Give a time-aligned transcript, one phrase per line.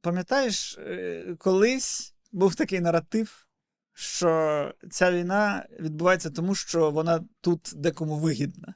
[0.00, 3.46] пам'ятаєш, е, колись був такий наратив,
[3.94, 8.74] що ця війна відбувається тому, що вона тут декому вигідна.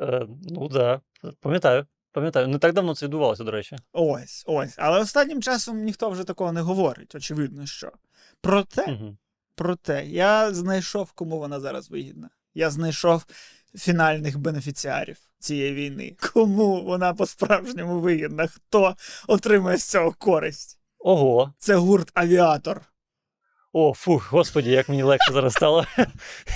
[0.00, 1.32] Е, ну так, да.
[1.40, 1.86] пам'ятаю.
[2.12, 3.76] Пам'ятаю, не так давно це відбувалося, до речі.
[3.92, 4.74] Ось, ось.
[4.76, 7.92] Але останнім часом ніхто вже такого не говорить, очевидно, що.
[8.40, 9.16] Проте, Угу.
[9.54, 12.30] проте, я знайшов, кому вона зараз вигідна.
[12.54, 13.24] Я знайшов
[13.78, 16.16] фінальних бенефіціарів цієї війни.
[16.32, 18.46] Кому вона по-справжньому вигідна?
[18.46, 18.96] Хто
[19.28, 20.78] отримує з цього користь?
[20.98, 21.52] Ого.
[21.58, 22.80] Це гурт Авіатор.
[23.72, 25.86] О, фух, господі, як мені легше зараз стало.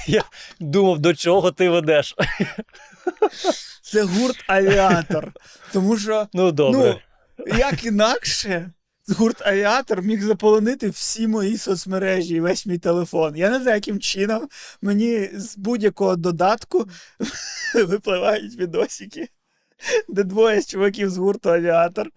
[0.07, 0.25] Я
[0.61, 2.15] думав, до чого ти ведеш.
[3.83, 5.33] Це гурт Авіатор.
[5.73, 7.01] Тому що, Ну, добре.
[7.39, 8.71] ну, як інакше,
[9.09, 13.37] гурт Авіатор міг заполонити всі мої соцмережі і весь мій телефон.
[13.37, 14.49] Я не знаю, яким чином
[14.83, 16.89] мені з будь-якого додатку
[17.75, 19.29] випливають відосики.
[20.09, 22.11] Де двоє з чуваків з гурту Авіатор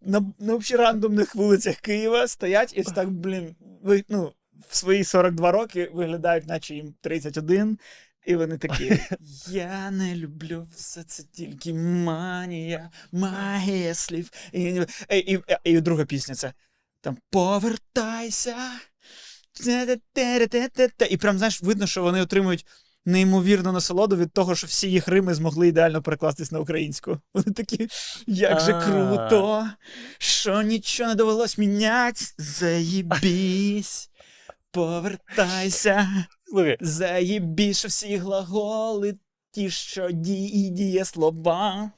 [0.00, 4.32] на, на рандомних вулицях Києва стоять і так, блін, ви, ну,
[4.68, 7.78] в свої 42 роки виглядають, наче їм 31,
[8.26, 9.00] і вони такі:
[9.50, 14.30] Я не люблю все це тільки манія, магія слів.
[14.52, 14.62] І,
[15.10, 16.52] і, і, і друга пісня це
[17.00, 18.56] там Повертайся.
[21.10, 22.66] І прям, знаєш, видно, що вони отримують
[23.04, 27.20] неймовірну насолоду від того, що всі їх рими змогли ідеально перекластись на українську.
[27.34, 27.88] Вони такі,
[28.26, 29.68] як же круто,
[30.18, 32.24] що нічого не довелось міняти.
[32.38, 34.10] Заєбісь.
[34.70, 36.26] Повертайся.
[36.54, 39.14] Слухай, Заєбіш всі глаголи,
[39.50, 41.90] ті, що дії, діє слова.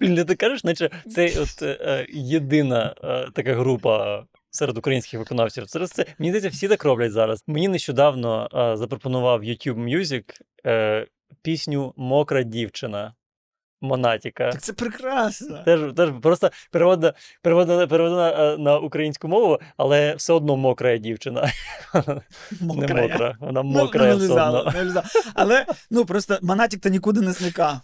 [0.00, 4.24] блін, ти кажеш, наче це от е, е, єдина е, така група.
[4.50, 5.64] Серед українських виконавців.
[5.66, 7.44] Зараз це мені здається, всі так роблять зараз.
[7.46, 11.06] Мені нещодавно е, запропонував YouTube Music е,
[11.42, 13.14] пісню Мокра дівчина
[13.80, 14.50] Монатіка.
[14.52, 15.62] Так це прекрасно.
[15.64, 21.52] Теж, теж просто переводна, переводна, переводна е, на українську мову, але все одно мокра дівчина.
[22.60, 25.02] Не мокра, вона Ну, мокра ну, все одно.
[25.34, 27.80] Але ну просто Монатік то нікуди не зникав.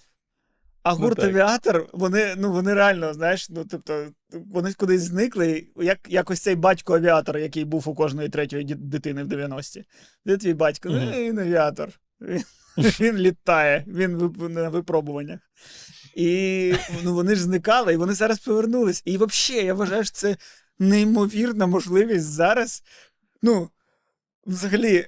[0.82, 1.24] А гурт так.
[1.24, 4.06] авіатор, вони, ну, вони реально, знаєш, ну, тобто,
[4.52, 9.26] вони кудись зникли, як, якось цей батько авіатор, який був у кожної третьої дитини в
[9.26, 9.84] 90-ті.
[10.26, 10.88] Де твій батько?
[10.88, 11.04] Мгм.
[11.04, 11.88] Ну, він авіатор.
[13.00, 15.40] Він, літає, він на випробуваннях.
[16.14, 19.02] І ну, вони ж зникали, і вони зараз повернулись.
[19.04, 20.36] І взагалі, я вважаю, що це
[20.78, 22.82] неймовірна можливість зараз.
[23.42, 23.68] Ну,
[24.46, 25.06] взагалі,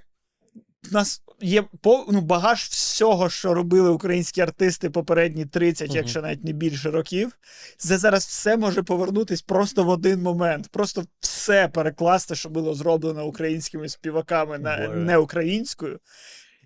[0.90, 5.96] в нас є ну, багаж всього, що робили українські артисти попередні 30, Мгм.
[5.96, 7.32] якщо навіть не більше років.
[7.76, 10.68] Це зараз все може повернутись просто в один момент.
[10.68, 14.98] Просто все перекласти, що було зроблено українськими співаками на Боже.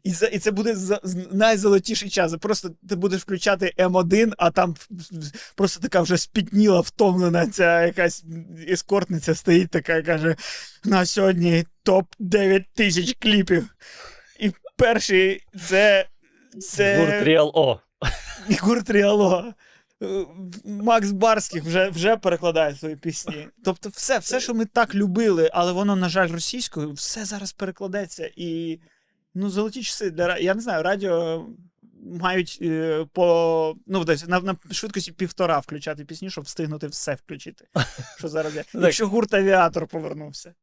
[0.05, 0.77] І це, і це буде
[1.33, 2.35] найзолотіший час.
[2.41, 4.75] Просто ти будеш включати М1, а там
[5.55, 8.25] просто така вже спітніла, втомлена ця якась
[8.69, 10.37] ескортниця стоїть така і каже:
[10.85, 13.69] на сьогодні топ 9 тисяч кліпів.
[14.41, 16.07] І перший це.
[16.61, 16.99] це...
[16.99, 17.81] Гурт Ріал О.
[18.61, 19.55] Гурт Ріало.
[20.03, 20.27] Е,
[20.65, 23.49] Макс Барських вже, вже перекладає свої пісні.
[23.65, 28.31] Тобто, все, все, що ми так любили, але воно, на жаль, російською, все зараз перекладеться.
[28.37, 28.79] І
[29.38, 31.47] ну, золоті часи для Я не знаю, радіо
[32.04, 37.65] мають е, по ну, десь на, на швидкості півтора включати пісні, щоб встигнути все включити.
[38.19, 38.65] Що зараз є.
[38.72, 38.82] Так.
[38.82, 40.54] Якщо гурт авіатор повернувся.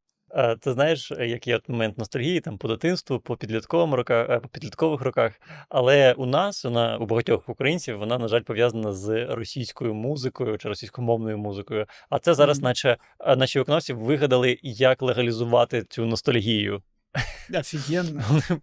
[0.59, 5.01] Ти знаєш, який от момент ностальгії там по дитинству, по підлітковим роках, е, по підліткових
[5.01, 5.31] роках.
[5.69, 10.69] Але у нас, вона у багатьох українців, вона, на жаль, пов'язана з російською музикою чи
[10.69, 11.85] російськомовною музикою.
[12.09, 12.63] А це зараз, Мгм.
[12.63, 12.97] наче
[13.37, 16.81] наші виконавці вигадали, як легалізувати цю ностальгію.
[17.59, 18.23] Офігенно.
[18.29, 18.61] Вони,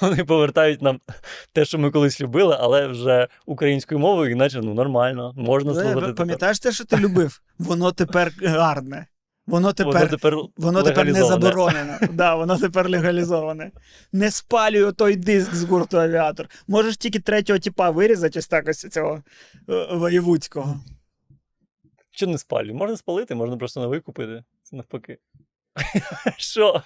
[0.00, 1.00] вони повертають нам
[1.52, 6.12] те, що ми колись любили, але вже українською мовою, іначе ну нормально, можна Але слухати.
[6.12, 7.42] Пам'ятаєш те, що ти любив?
[7.58, 9.06] Воно тепер гарне.
[9.46, 11.98] Воно тепер Воно тепер, Воно тепер не заборонено.
[12.12, 13.70] Да, воно тепер легалізоване.
[14.12, 16.48] Не спалюй той диск з гурту Авіатор.
[16.68, 19.22] Можеш тільки третього типа вирізати, ось так ось цього
[19.68, 20.80] е, воєвудського.
[22.10, 22.72] Що не спалюй?
[22.72, 24.44] Можна спалити, можна просто новий купити.
[24.62, 25.18] Це навпаки.
[26.36, 26.82] Що?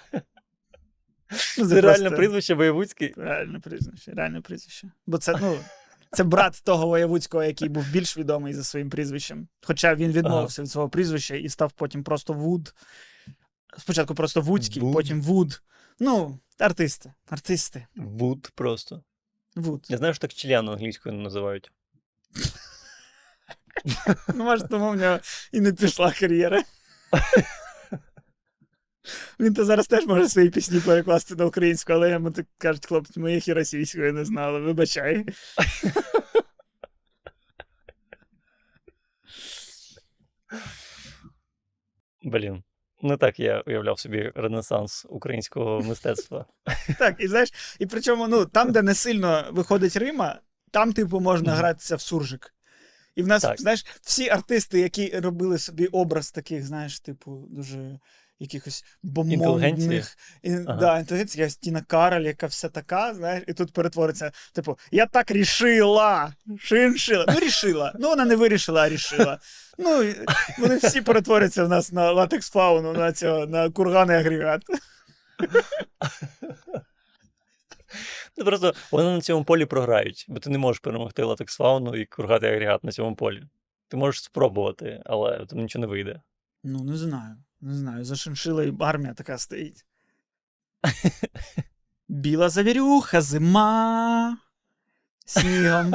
[1.57, 3.13] Ну, Це реальне просто прізвище Воєвудський.
[3.17, 4.91] Реальне прізвище, реальне прізвище.
[5.07, 5.59] Бо це, ну,
[6.11, 9.47] це брат того воєвудського, який був більш відомий за своїм прізвищем.
[9.61, 12.73] Хоча він відмовився від свого прізвища і став потім просто Вуд.
[13.77, 14.93] Спочатку просто Вудський, Вуд.
[14.93, 15.61] потім Вуд.
[15.99, 17.13] Ну, артисти.
[17.29, 17.87] Артисти.
[17.95, 19.03] Вуд просто.
[19.55, 19.85] Вуд.
[19.89, 21.71] Я знаю, що так член англійською називають.
[24.35, 25.19] Ну, може, тому в нього
[25.51, 26.63] і не пішла кар'єра.
[29.39, 33.19] Він то зараз теж може свої пісні перекласти на українську, але йому так кажуть, хлопці,
[33.19, 35.25] ми їх і російською не знали, вибачай.
[42.23, 42.63] Блін.
[43.01, 46.45] Не так я уявляв собі ренесанс українського мистецтва.
[46.99, 47.49] Так, і знаєш,
[47.79, 50.39] і причому ну, там, де не сильно виходить Рима,
[50.71, 52.53] там, типу, можна гратися в суржик.
[53.15, 53.61] І в нас, так.
[53.61, 57.99] знаєш, всі артисти, які робили собі образ таких, знаєш, типу, дуже
[58.39, 58.83] якихось.
[60.43, 60.73] І, Ага.
[60.79, 66.33] да, інтелігенція, Стіна Кароль, яка вся така, знаєш, і тут перетвориться, типу, я так рішила,
[66.59, 67.25] шиншила.
[67.27, 67.93] Ну, рішила.
[67.99, 69.39] Ну, вона не вирішила, а рішила.
[69.77, 70.13] Ну,
[70.59, 74.61] вони всі перетворяться в нас на латекс фауну, на цього, на курганий агрегат.
[78.37, 82.05] Ну, просто вони на цьому полі програють, бо ти не можеш перемогти латекс фауну і
[82.05, 83.43] кургати агрегат на цьому полі.
[83.87, 86.21] Ти можеш спробувати, але там нічого не вийде.
[86.63, 87.35] Ну, не знаю.
[87.61, 88.05] Не знаю.
[88.05, 89.85] За шиншилою армія така стоїть.
[92.07, 94.37] Біла завірюха, зима.
[95.25, 95.93] Снігом.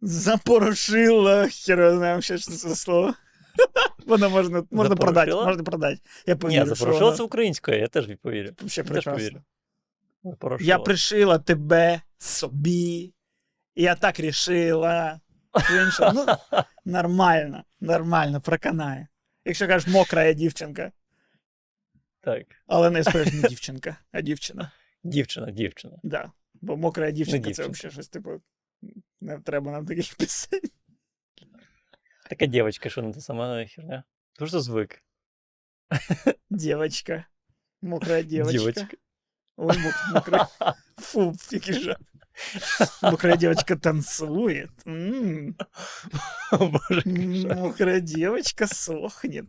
[0.00, 1.48] Запорошила.
[1.48, 3.14] Хер знаю що це за слово.
[4.06, 5.34] Воно можна, можна продати.
[5.34, 5.98] Можна продати.
[6.26, 8.50] Я Ні, повірю, що запорошила це українською, я теж повірю.
[8.66, 9.42] ще прекрасно.
[10.60, 13.14] Я пришила тебе собі.
[13.74, 15.20] Я так рішила.
[16.14, 16.26] Ну,
[16.84, 19.08] нормально, нормально, проканає.
[19.45, 20.91] Якщо кажеш, мокра дівчинка.
[22.21, 22.45] Так.
[22.67, 24.71] Але не справжня дівчинка, а дівчина.
[25.03, 25.99] Дівчина, дівчина.
[26.03, 26.31] Да.
[26.53, 27.71] Бо мокра дівчинка це дівчинка.
[27.71, 28.41] взагалі щось, типу,
[29.21, 30.61] не треба нам таких пісень.
[32.29, 34.03] Така дівчинка, що не та сама херня.
[34.33, 35.03] Тому що звик.
[36.49, 37.25] Дівчинка.
[37.81, 38.51] Мокра дівчинка.
[38.63, 38.97] Дівчинка.
[39.57, 40.47] Ой, мок- мокра.
[40.97, 41.97] Фу, який жах.
[43.01, 44.69] Мокрая девочка танцует.
[44.87, 45.55] М,
[46.51, 47.57] О, Боже, який жах.
[47.57, 49.45] Мокрая девочка сохнет.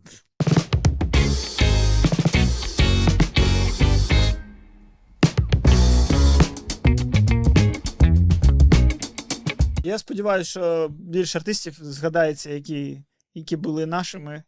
[9.85, 13.03] Я сподіваюся, що більше артистів згадається, які,
[13.35, 14.43] які були нашими,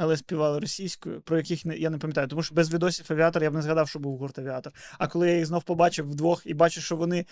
[0.00, 2.28] Але співали російською, про яких не, я не пам'ятаю.
[2.28, 4.72] Тому що без відосів авіатор я б не згадав, що був гурт авіатор.
[4.98, 7.26] А коли я їх знов побачив вдвох і бачу, що вони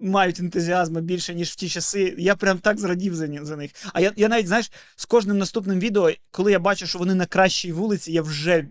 [0.00, 3.70] мають ентузіазму більше, ніж в ті часи, я прям так зрадів за, за них.
[3.92, 7.26] А я, я навіть, знаєш, з кожним наступним відео, коли я бачу, що вони на
[7.26, 8.66] кращій вулиці, я вже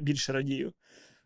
[0.00, 0.72] більше радію.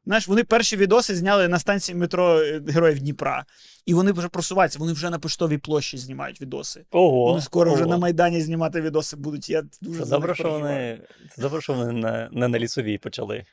[0.07, 3.45] Знаєш, вони перші відоси зняли на станції метро е, Героїв Дніпра.
[3.87, 6.85] І вони вже просуваються, вони вже на поштовій площі знімають відоси.
[6.91, 7.25] Ого.
[7.25, 9.51] Вони скоро вже на Майдані знімати відоси будуть.
[9.51, 11.01] Я дуже Це добре, що вони,
[11.31, 13.45] це добре, що вони не, не на лісовій почали.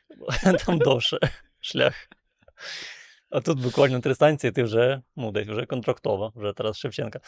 [0.65, 1.19] Там довше
[1.59, 1.93] шлях.
[3.29, 7.19] А тут буквально три станції, ти вже, ну, десь вже контрактова, вже Тарас Шевченка.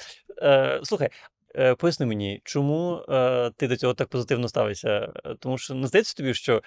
[0.42, 1.10] Е, слухай,
[1.56, 5.14] е, поясни мені, чому е, ти до цього так позитивно ставишся?
[5.26, 6.62] Е, Тому що не здається тобі, що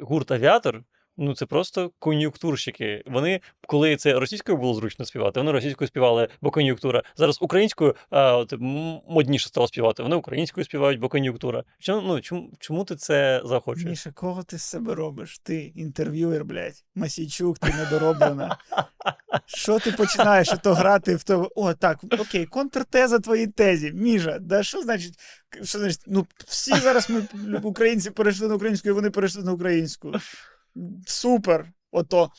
[0.00, 0.82] гурт авіатор.
[1.18, 3.02] Ну, це просто кон'юнктурщики.
[3.06, 7.02] Вони, коли це російською було зручно співати, вони російською співали, бо кон'юнктура.
[7.16, 8.54] Зараз українською а, от,
[9.08, 10.02] модніше стало співати.
[10.02, 11.64] Вони українською співають, бо кон'юнктура.
[11.78, 13.90] Чому, ну, чому, чому ти це заохочуєш?
[13.90, 15.38] Міша, кого ти з себе робиш?
[15.38, 16.84] Ти інтерв'юер, блядь.
[16.94, 18.56] Масійчук, ти недороблена.
[19.46, 21.50] Що ти починаєш ото грати в то.
[21.54, 23.92] О, так, окей, контртеза твоїй тезі.
[23.94, 25.14] Міша, да що значить,
[25.62, 27.26] що значить, ну всі зараз ми
[27.62, 30.12] українці перейшли на українську, і вони перейшли на українську.
[31.06, 31.72] Супер.
[31.90, 32.30] Ото.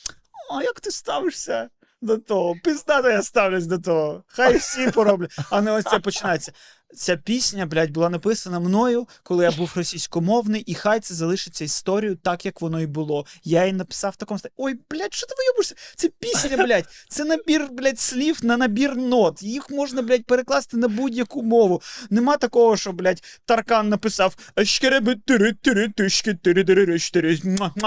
[0.52, 1.70] О, як ти ставишся
[2.02, 2.56] до того?
[2.64, 4.24] Пиздато я ставлюсь до того.
[4.28, 5.38] Хай всі пороблять.
[5.50, 6.52] А не ось це починається.
[6.96, 12.18] Ця пісня, блядь, була написана мною, коли я був російськомовний, і хай це залишиться історією
[12.24, 13.26] так, як воно і було.
[13.44, 14.54] Я її написав в такому стані.
[14.58, 15.76] Ой, блядь, що ти вийобуєшся?
[15.96, 19.44] Це пісня, блядь, це набір, блядь, слів на набір нот.
[19.44, 21.82] Їх можна, блядь, перекласти на будь-яку мову.
[22.10, 24.36] Нема такого, що, блядь, Таркан написав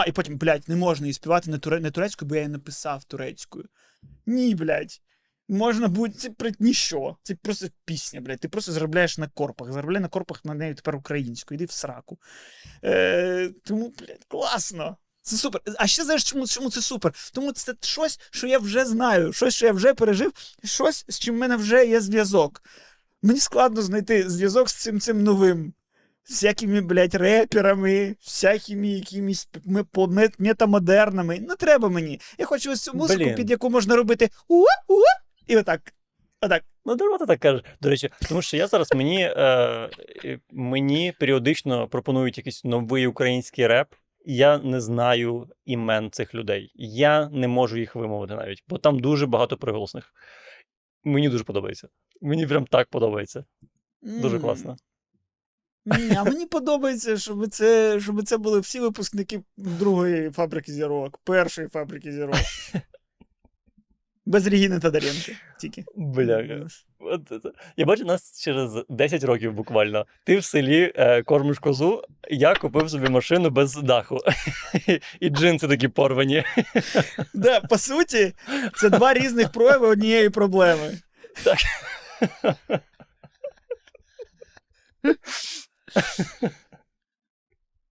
[0.05, 3.65] і потім, блядь, не можна її співати туре, турецькою, бо я її написав турецькою.
[4.27, 5.01] Ні, блядь.
[5.51, 7.17] Можна бути, це про ніщо.
[7.23, 8.41] Це просто пісня, блядь.
[8.41, 9.73] Ти просто заробляєш на корпах.
[9.73, 11.57] Заробляй на корпах на неї тепер українською.
[11.57, 12.19] Іди в сраку.
[12.85, 14.97] Е, тому, блядь, класно.
[15.23, 15.61] Це супер.
[15.79, 17.13] А ще знаєш, чому, чому це супер?
[17.33, 20.33] Тому це щось, що я вже знаю, щось, що я вже пережив,
[20.65, 22.63] щось, з чим в мене вже є зв'язок.
[23.23, 25.73] Мені складно знайти зв'язок з цим цим новим.
[26.29, 29.49] Всякими, блядь, реперами, всякими якимись
[30.39, 31.39] метамодернами.
[31.39, 32.21] Не треба мені.
[32.39, 33.35] Я хочу ось цю музику, Блін.
[33.35, 34.67] під яку можна робити уа,
[35.51, 35.95] і отак.
[36.41, 36.63] Отак.
[36.85, 37.63] Ну, дарма ти так кажеш.
[37.81, 39.91] До речі, тому що я зараз мені, е,
[40.51, 43.95] мені періодично пропонують якийсь новий український реп.
[44.25, 46.73] Я не знаю імен цих людей.
[46.75, 50.15] Я не можу їх вимовити навіть, бо там дуже багато приголосних.
[51.05, 51.89] Мені дуже подобається.
[52.21, 53.45] Мені прям так подобається.
[54.03, 54.43] Дуже М.
[54.43, 54.77] класно.
[55.87, 61.69] Ні, а мені подобається, щоб це, щоб це були всі випускники другої фабрики зірок, першої
[61.69, 62.37] фабрики зірок.
[64.31, 65.85] Без Регіни Тодоренко тільки.
[65.97, 66.67] Бля.
[67.77, 70.07] Я бачу нас через 10 років буквально.
[70.25, 74.19] Ти в селі е, кормиш козу, я купив собі машину без даху.
[75.21, 76.45] І джинси такі порвані.
[77.35, 78.35] Да, по суті,
[78.77, 80.99] це два різних прояви однієї проблеми.
[81.45, 81.59] Так.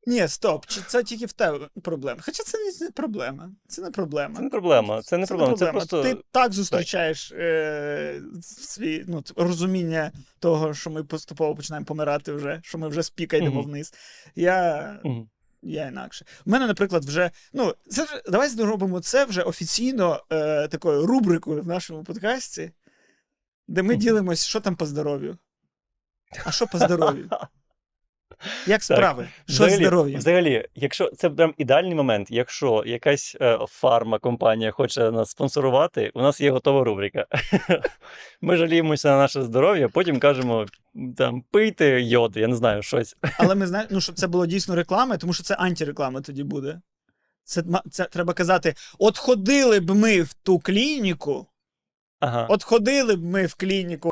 [0.07, 2.21] Ні, стоп, чи це тільки в тебе проблема?
[2.25, 3.51] Хоча це не- проблема.
[3.67, 4.35] Це не проблема.
[4.35, 5.01] Це не проблема.
[5.01, 5.57] Це не проблема.
[5.57, 6.03] Це просто.
[6.03, 12.77] Ти так зустрічаєш е, свій ну, розуміння того, що ми поступово починаємо помирати вже, що
[12.77, 13.69] ми вже з піка йдемо Мгм.
[13.69, 13.93] вниз.
[14.35, 15.29] Я, Мгм.
[15.61, 16.25] я інакше.
[16.45, 17.31] У мене, наприклад, вже.
[17.53, 22.71] Ну, це вже, давай зробимо це вже офіційно е, такою рубрикою в нашому подкасті,
[23.67, 24.01] де ми Мгм.
[24.01, 25.37] ділимось, що там по здоров'ю.
[26.45, 27.29] А що по здоров'ю?
[28.67, 29.27] Як справи?
[29.47, 29.79] Що з
[30.17, 36.21] Взагалі, якщо це прям ідеальний момент, якщо якась е, фарма компанія хоче нас спонсорувати, у
[36.21, 37.25] нас є готова рубрика.
[38.41, 40.65] Ми жаліємося на наше здоров'я, потім кажемо
[41.17, 43.15] там пийте йод, я не знаю, щось.
[43.37, 46.81] Але ми знаємо, ну, щоб це було дійсно реклами, тому що це антиреклама тоді буде.
[47.43, 51.47] Це, це треба казати: от ходили б ми в ту клініку,
[52.19, 52.47] Ага.
[52.49, 54.09] от ходили б ми в клініку,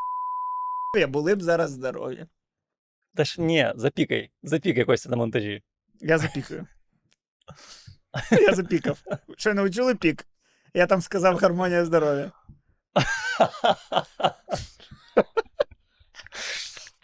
[1.08, 2.26] були б зараз здорові.
[3.17, 5.63] Та ж ні, запікай, запікай Костя на монтажі.
[6.01, 6.67] Я запікаю.
[8.31, 8.99] Я запікав.
[9.39, 10.27] Що не чули пік?
[10.75, 12.33] Я там сказав гармонія здоров'я.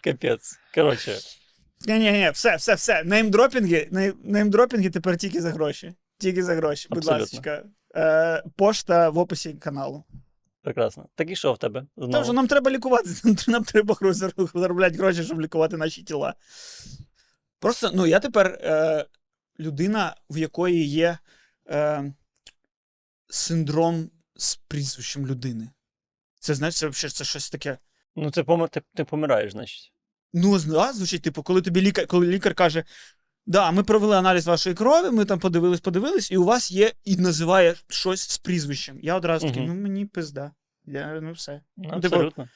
[0.03, 0.59] Капець.
[0.75, 1.17] Коротше,
[1.87, 3.03] Ні, ні, ні, все, все, все.
[3.03, 5.93] Неймдропінги, ней- неймдропінги тепер тільки за гроші.
[6.17, 7.37] Тільки за гроші, будь Абсолютно.
[7.37, 7.63] ласка.
[7.95, 10.03] Е, пошта в описі каналу.
[10.64, 11.08] Прекрасно.
[11.14, 11.86] Так і що в тебе?
[11.96, 12.12] Знову?
[12.12, 13.96] Тому що нам треба лікуватися, нам, треба
[14.54, 16.34] заробляти гроші, щоб лікувати наші тіла.
[17.58, 19.06] Просто, ну, я тепер е,
[19.60, 21.18] людина, в якої є
[21.70, 22.12] е,
[23.28, 25.70] синдром з прізвищем людини.
[26.40, 27.78] Це, знаєш, це, взагалі, це щось таке.
[28.16, 29.92] Ну, це ти, ти помираєш, значить.
[30.32, 32.84] Ну, да, звучить, типу, коли тобі лікар, коли лікар каже:
[33.46, 37.16] Да, ми провели аналіз вашої крові, ми там подивились, подивились, і у вас є і
[37.16, 38.98] називає щось з прізвищем.
[39.02, 40.52] Я одразу такий, ну мені пизда.
[40.86, 41.60] Я, ну все.
[41.76, 42.48] Ну, Ну, типу, абсолютно.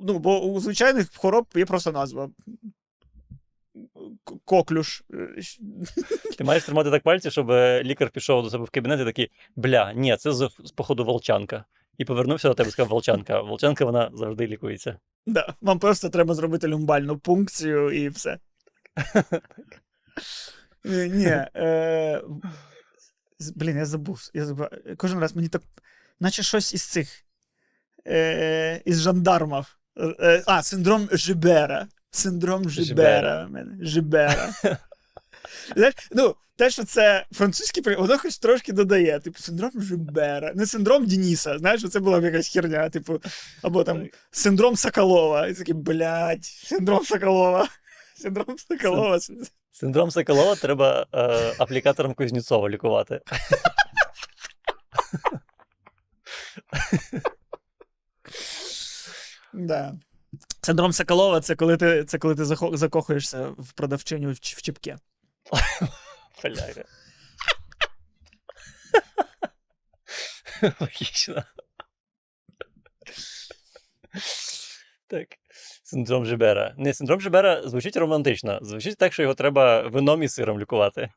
[0.00, 2.30] Ну, бо у звичайних хвороб є просто назва.
[4.44, 5.02] Коклюш.
[6.38, 9.30] Ти маєш тримати так пальці, щоб е, лікар пішов до себе в кабінет і такий,
[9.56, 11.64] бля, ні, це з, з походу волчанка.
[11.98, 13.40] І повернувся до тебе і сказав волчанка.
[13.40, 14.98] Волчанка вона завжди лікується.
[15.26, 18.38] Да, вам просто треба зробити люмбальну пункцію і все.
[20.86, 21.26] Е, Ні.
[21.56, 22.22] Е,
[23.54, 24.30] блін, я забув.
[24.34, 24.66] Я забув.
[24.96, 25.62] Кожен раз мені так.
[26.20, 27.24] Наче щось із цих.
[28.06, 29.78] Е, із жандармів.
[30.20, 31.88] Е, а, синдром Жибера.
[32.10, 33.48] Синдром Жибера.
[33.80, 34.50] Жибера.
[35.76, 39.20] Знаєш, ну, те, що це французький при- воно хоч трошки додає.
[39.20, 40.52] Типу, синдром Жибера.
[40.54, 41.58] Не синдром Дениса.
[41.58, 43.20] Знаєш, це була б якась херня, типу,
[43.62, 45.46] або там синдром Соколова.
[45.46, 47.68] І такий, блядь, синдром Соколова.
[48.22, 49.18] Синдром Соколова.
[49.72, 53.20] Синдром Соколова треба е, аплікатором Кузнєцова лікувати.
[59.52, 59.94] Да.
[60.62, 64.98] Синдром Соколова це коли ти, це коли ти захо- закохуєшся в продавчиню в, в чіпке.
[66.44, 66.84] Бляга.
[70.80, 71.44] Логічно.
[75.06, 75.28] Так.
[75.92, 76.74] Синдром Жибера.
[76.78, 78.58] Не, синдром Жибера звучить романтично.
[78.62, 81.10] Звучить так, що його треба вином і сиром лікувати.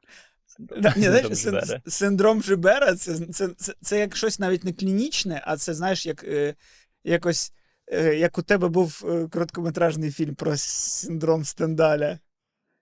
[0.60, 1.82] Да, Синдром знаєш, син- Жибера.
[1.88, 6.24] синдром Жибера це, це, це, це як щось навіть не клінічне, а це, знаєш, як
[6.24, 6.56] е,
[7.04, 7.52] якось.
[7.88, 12.20] е, Як у тебе був е, короткометражний фільм про синдром Стендаля.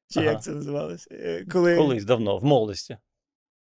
[0.09, 0.31] Чи Ага.
[0.31, 1.07] як це називалося?
[1.11, 1.75] Е, Коли...
[1.75, 2.97] Колись давно, в молодості.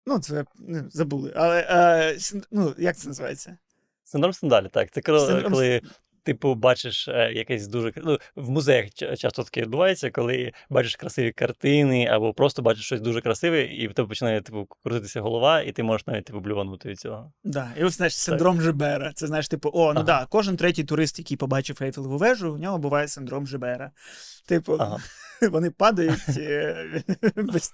[0.06, 1.34] Ну, це ну, забули.
[1.36, 2.18] Але е,
[2.52, 3.58] ну, як це називається?
[4.04, 4.92] Синдром Стендаля, так.
[4.92, 5.82] Це коли, Синдром коли
[6.28, 7.94] типу, бачиш е, якесь дуже.
[7.96, 13.22] Ну, в музеях часто таке відбувається, коли бачиш красиві картини, або просто бачиш щось дуже
[13.22, 17.00] красиве, і в тебе починає типу, крутитися голова, і ти можеш навіть типу, блюванути від
[17.00, 17.32] цього.
[17.44, 19.12] Да, і ось знаєш, синдром Жибера.
[19.16, 20.04] Це знаєш, типу, о, ну Ага.
[20.04, 23.92] да, кожен третій турист, який побачив Ейфелеву вежу, у нього буває синдром Жибера.
[24.48, 24.98] Типу, Ага.
[25.52, 27.04] вони падають е,
[27.36, 27.74] без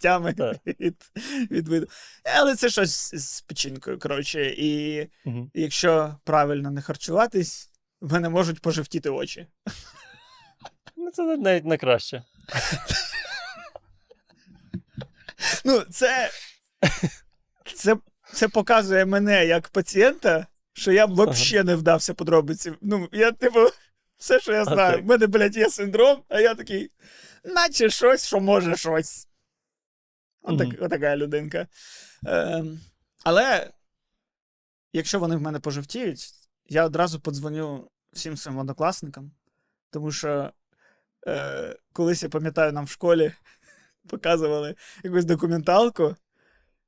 [0.79, 0.95] від,
[1.51, 1.88] від виду.
[2.39, 4.00] Але це щось з печінкою.
[4.00, 5.50] Коротше, і Угу.
[5.53, 7.73] якщо правильно не харчуватись,
[8.03, 9.48] в мене можуть пожовтіти очі.
[10.95, 12.24] Ну, це навіть не краще.
[15.65, 16.29] Ну, це,
[17.75, 17.98] це,
[18.33, 22.74] це показує мене як пацієнта, що я б взагалі не вдався подробиці.
[22.81, 23.60] Ну, я, типу,
[24.17, 26.91] все, що я знаю, в мене, блядь, є синдром, а я такий,
[27.43, 29.27] наче щось, що може щось.
[30.41, 30.77] Отак, Мгм.
[30.81, 31.67] Отака людинка.
[32.25, 32.79] Ем,
[33.24, 33.72] але
[34.93, 36.29] якщо вони в мене пожовтіють,
[36.65, 39.32] я одразу подзвоню всім своїм однокласникам,
[39.91, 40.51] тому що
[41.27, 43.32] е, колись я пам'ятаю, нам в школі
[44.10, 46.15] показували якусь документалку.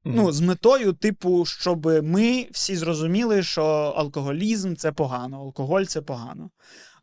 [0.08, 3.64] Ну, з метою, типу, щоб ми всі зрозуміли, що
[3.98, 6.50] алкоголізм це погано, алкоголь це погано.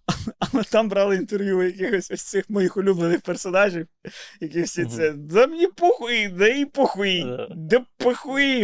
[0.38, 3.86] Але там брали інтерв'ю якихось ось цих моїх улюблених персонажів,
[4.40, 7.48] які всі це да мені похуй, да і похуй, Да.
[7.56, 8.58] да похуй,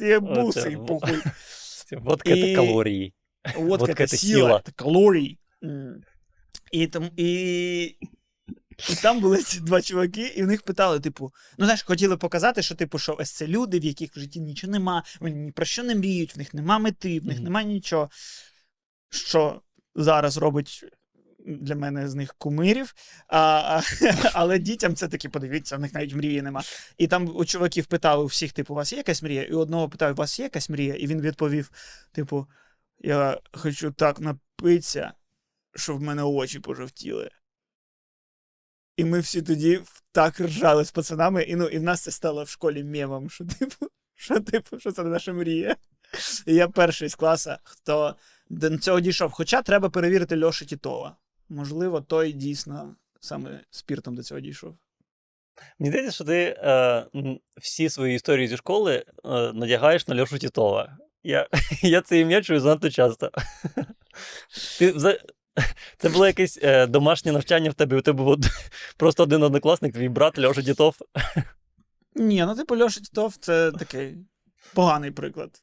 [0.00, 1.18] я бусий в- похуй.
[1.92, 3.14] Водка І- це калорії.
[3.86, 5.38] Це це сила, це калорії.
[6.72, 7.82] І, там, і,
[8.90, 12.62] і там були ці два чуваки, і в них питали, типу, ну знаєш, хотіли показати,
[12.62, 15.64] що типу, що ось це люди, в яких в житті нічого нема, вони ні про
[15.64, 18.10] що не мріють, в них нема мети, в них нема нічого.
[19.10, 19.62] Що
[19.94, 20.84] зараз робить
[21.46, 22.94] для мене з них кумирів,
[23.28, 23.82] а, а,
[24.32, 26.62] але дітям це таки, подивіться, в них навіть мрії нема.
[26.98, 29.42] І там у чуваків питали у всіх, типу, у вас є якась мрія?
[29.42, 30.94] І у одного питаю, у вас є якась мрія?
[30.94, 31.70] І він відповів:
[32.12, 32.46] типу,
[32.98, 35.12] я хочу так напитися,
[35.74, 37.30] щоб в мене очі пожовтіли.
[38.96, 39.80] І ми всі тоді
[40.12, 43.44] так ржали з пацанами, і, ну, і в нас це стало в школі мемом, що
[43.44, 45.76] типу, що, типу, що це наша мрія.
[46.46, 48.16] І я перший з класу, хто
[48.48, 49.30] до цього дійшов.
[49.30, 51.16] Хоча треба перевірити Льошу Тітова.
[51.48, 54.76] Можливо, той дійсно саме спіртом до цього дійшов.
[55.78, 57.06] Мені здається, що ти е,
[57.56, 60.98] всі свої історії зі школи е, надягаєш на Льошу Тітова.
[61.26, 61.48] Я,
[61.82, 63.30] я це ім'я чую занадто часто.
[64.78, 64.92] Ти,
[65.98, 68.36] це було якесь е, домашнє навчання в тебе, у тебе був
[68.96, 70.96] просто один однокласник, твій брат Льоша Тітов.
[72.14, 74.16] Ні, ну типу Льоша Тітов це такий
[74.74, 75.62] поганий приклад.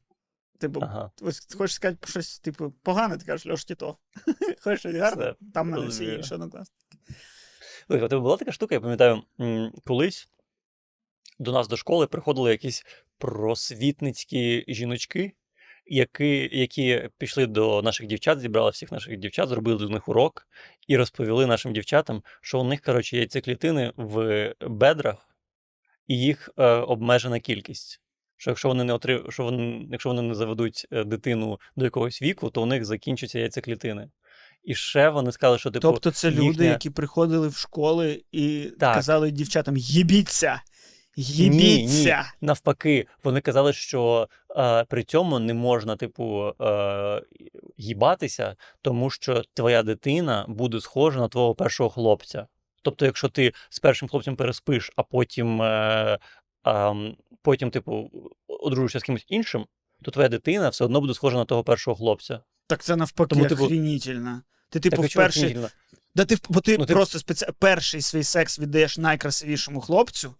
[0.59, 1.11] Типу, Ага.
[1.21, 3.97] ось хочеш сказати щось, типу, погане, ти кажеш Льоша Тітов.
[4.61, 6.97] Хочеш щось гарне, там мене всі інші однокласники.
[7.87, 9.23] Слухай, у тебе була така штука, я пам'ятаю,
[9.85, 10.29] колись
[11.39, 12.85] до нас до школи приходили якісь
[13.17, 15.33] просвітницькі жіночки,
[15.85, 20.47] які, які пішли до наших дівчат, зібрали всіх наших дівчат, зробили до них урок
[20.87, 25.29] і розповіли нашим дівчатам, що у них, коротше, яйцеклітини в бедрах,
[26.07, 28.01] і їх е, обмежена кількість.
[28.37, 29.23] Що якщо вони не отри...
[29.29, 33.39] що вони, якщо вони не заведуть е, дитину до якогось віку, то у них закінчаться
[33.39, 34.09] яйцеклітини.
[34.63, 35.81] І ще вони сказали, що типу.
[35.81, 38.95] Тобто це люди, які приходили в школи і Так.
[38.95, 40.61] казали дівчатам: їбіться!
[41.17, 42.33] Ні, Їбіться!
[42.41, 47.21] Навпаки, вони казали, що е, при цьому не можна, типу, е,
[47.77, 52.47] їбатися, тому що твоя дитина буде схожа на твого першого хлопця.
[52.81, 56.19] Тобто, якщо ти з першим хлопцем переспиш, а потім, е,
[56.65, 58.11] ем, потім типу,
[58.47, 59.65] одружишся з кимось іншим,
[60.01, 62.39] то твоя дитина все одно буде схожа на того першого хлопця.
[62.67, 64.41] Так це навпаки Тому, типу- охрінітельно.
[64.69, 65.69] Ти, типу, Так, вперше.
[66.15, 67.45] Да ти, бо ти Ну, ти- спеці...
[67.59, 70.35] перший свій секс віддаєш найкрасивішому хлопцю,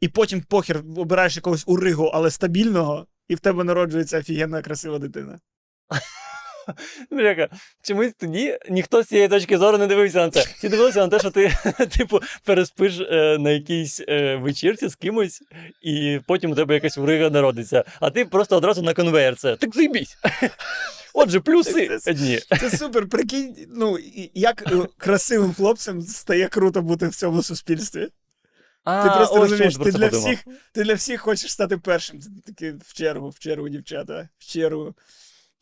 [0.00, 5.38] і потім похер обираєш якогось уригу, але стабільного, і в тебе народжується офігенна красива дитина.
[7.10, 7.48] Бляха,
[7.82, 10.40] чомусь тоді ніхто з цієї точки зору не дивився на це.
[10.40, 11.52] Всі дивилися на те, що ти,
[11.98, 15.42] типу, переспиш е, на якійсь е, вечірці з кимось,
[15.82, 17.84] і потім у тебе якась урига народиться.
[18.00, 19.56] А ти просто одразу на конвейер це.
[19.56, 20.16] Так заїбісь.
[21.14, 22.38] Отже, плюси Це- одні.
[22.60, 23.98] Це супер, прикинь, ну,
[24.34, 28.08] як е, красивим хлопцем стає круто бути в цьому суспільстві.
[28.84, 30.26] А, Ти просто ось розумієш, ти про це для, подумав.
[30.32, 32.20] всіх, ти для всіх хочеш стати першим.
[32.20, 34.94] Ти такий в чергу, в чергу, дівчата, в чергу.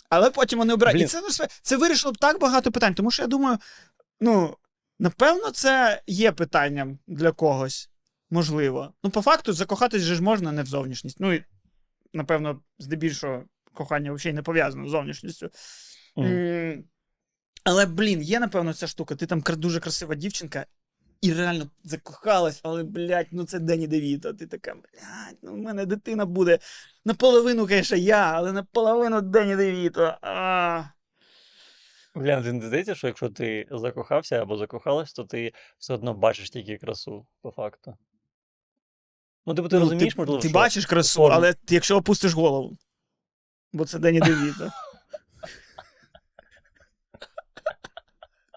[0.09, 0.97] Але потім вони обирають.
[0.97, 1.09] І Блін.
[1.09, 3.59] це, ну, це вирішило б так багато питань, тому що я думаю,
[4.21, 4.57] ну,
[4.99, 7.91] напевно, це є питанням для когось.
[8.31, 8.93] Можливо.
[9.05, 11.17] Ну, по факту, закохатись же ж можна не в зовнішність.
[11.21, 11.45] Ну, і,
[12.13, 15.51] напевно, здебільшого кохання взагалі не пов'язано з зовнішністю.
[16.17, 16.27] Мгм.
[16.29, 16.85] М,
[17.65, 19.15] Але, блін, є, напевно, ця штука.
[19.17, 20.67] Ти там кра- дуже красива дівчинка,
[21.21, 24.35] і реально закохалась, але, блядь, ну це Дені Девіто.
[24.35, 26.59] Ти така, блядь, ну в мене дитина буде.
[27.05, 30.19] Наполовину, звісно, я, але наполовину Дені Девіто.
[30.23, 30.85] А.
[32.15, 36.51] Бля, ти не здається, що якщо ти закохався або закохалась, то ти все одно бачиш
[36.51, 37.95] тільки красу, по факту.
[39.47, 40.55] Ну, типу, ти Ну, розумієш, ти, можливо, ти що...
[40.55, 41.37] бачиш красу, форму.
[41.37, 42.77] але ти, якщо опустиш голову.
[43.73, 44.73] Бо це Дені Девіто.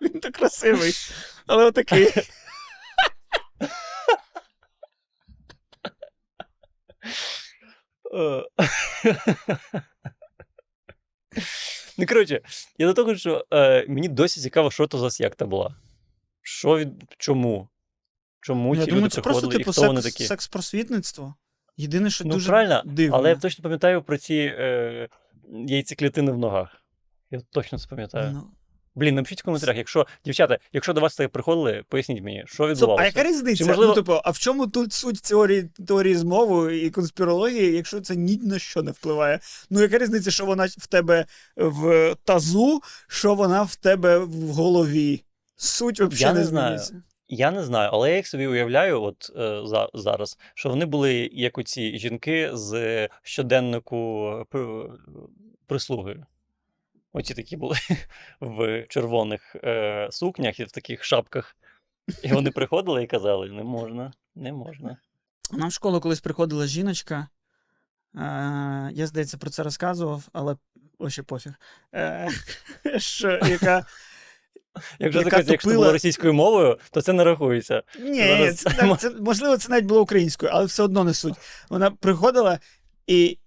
[0.02, 0.94] Він так красивий,
[1.48, 2.08] але отакий.
[11.98, 12.42] Ну, коротше,
[12.78, 15.76] я до того, що е, мені досі цікаво, що то за секта була.
[16.42, 16.90] Що від...
[17.18, 17.70] Чому?
[18.42, 20.28] Чому Я ці думаю, люди це просто, приходили типу, і хто вони секс, такі?
[20.28, 21.36] секс-просвітництво.
[21.78, 23.18] Єдине, що Ну, дуже правильно, дивно.
[23.18, 25.10] але я точно пам'ятаю про ці е,
[25.68, 26.76] яйцеклітини в ногах.
[27.32, 28.32] Я точно це пам'ятаю.
[28.34, 28.52] Ну,
[28.96, 33.04] Блін, напишіть в коментарях, якщо дівчата, якщо до вас так приходили, поясніть мені, що відбувалося.
[33.04, 33.64] а яка різниця?
[33.64, 38.02] Чи, можливо- Ну, типу, а в чому тут суть теорії, теорії змови і конспірології, якщо
[38.02, 39.40] це ні на що не впливає?
[39.70, 41.26] Ну, яка різниця, що вона в тебе
[41.56, 45.24] в тазу, що вона в тебе в голові?
[45.56, 46.80] Суть взагалі Я не, не знаю.
[47.34, 51.30] Я не знаю, але я їх собі уявляю, от е, за, зараз, що вони були
[51.34, 54.90] як оці жінки з щоденнику при-
[55.68, 56.24] прислуги.
[57.14, 57.76] Оці такі були
[58.40, 61.56] в червоних е, сукнях і в таких шапках.
[62.24, 64.98] І вони приходили і казали: не можна, не можна.
[65.52, 67.28] Нам в школу колись приходила жіночка.
[68.16, 70.56] Е, я, здається, про це розказував, але
[70.98, 71.54] ось пофіг.
[71.96, 72.30] Е,
[72.98, 73.86] що, яка
[75.00, 77.84] Якщо Яка це якщо це було російською мовою, то це не рахується.
[78.00, 81.36] Ні, Зараз це- це, можливо, це навіть було українською, але все одно не суть.
[81.70, 82.60] Вона приходила
[83.08, 83.38] і,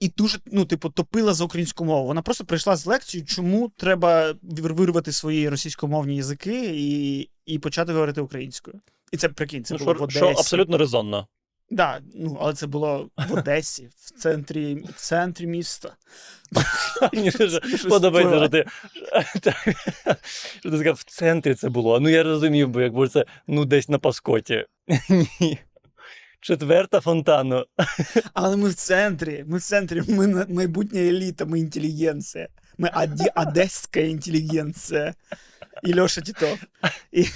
[0.00, 2.06] і дуже, ну, типу, топила за українську мову.
[2.06, 8.20] Вона просто прийшла з лекцією, чому треба вирвати свої російськомовні язики і, і почати говорити
[8.20, 8.80] українською.
[9.12, 10.18] І це прикинь, це Ну, було в що, Одесі.
[10.18, 11.26] що абсолютно резонно.
[11.70, 15.96] Да, ну, але це було в Одесі, в центрі, в центрі міста.
[17.12, 18.64] Мені дуже подобається, що ти,
[20.60, 22.00] що ти сказав, в центрі це було.
[22.00, 24.66] Ну я розумів, бо якби це ну десь на паскоті.
[25.40, 25.58] Ні.
[26.40, 27.66] Четверта фонтану.
[28.34, 32.48] Але ми в центрі, ми в центрі, ми майбутня еліта, ми інтелігенція.
[32.78, 35.14] Ми оді, одеська інтелігенція.
[35.82, 36.58] І Льоша Тітов.
[37.12, 37.26] І,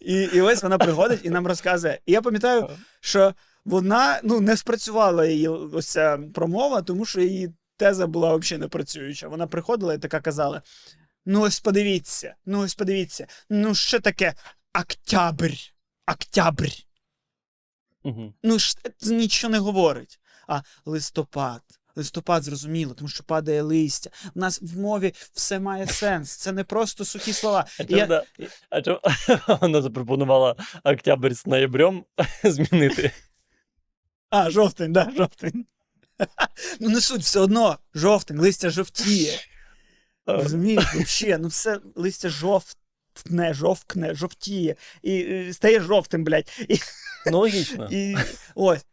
[0.00, 2.00] і, і, ось вона приходить і нам розказує.
[2.06, 2.68] І я пам'ятаю,
[3.00, 8.60] що вона ну, не спрацювала її ось ця промова, тому що її теза була взагалі
[8.60, 9.28] не працююча.
[9.28, 10.62] Вона приходила і така казала:
[11.26, 14.34] ну ось подивіться, ну ось подивіться, ну що таке
[14.74, 15.54] октябрь?
[16.06, 16.70] Октябрь.
[18.02, 18.34] Угу.
[18.42, 20.20] Ну ж це нічого не говорить.
[20.48, 21.62] А листопад.
[21.96, 24.10] Листопад зрозуміло, тому що падає листя.
[24.34, 26.36] У нас в мові все має сенс.
[26.36, 27.66] Це не просто сухі слова.
[27.80, 28.24] А чому, я- да,
[28.70, 29.00] а чому
[29.60, 32.04] вона запропонувала октябрь з ноябрем
[32.44, 33.10] змінити?
[34.30, 35.66] А, жовтень, да, жовтень.
[36.80, 39.38] Ну не суть, все одно жовтень, листя жовтіє.
[40.26, 42.28] Розумієш, взагалі, ну все листя
[43.16, 44.76] жовтне, жовкне, жовтіє.
[45.02, 46.64] І стає жовтим, блядь.
[46.68, 46.78] І,
[47.30, 47.88] Ну, логічно.
[47.90, 48.16] і
[48.54, 48.86] ось.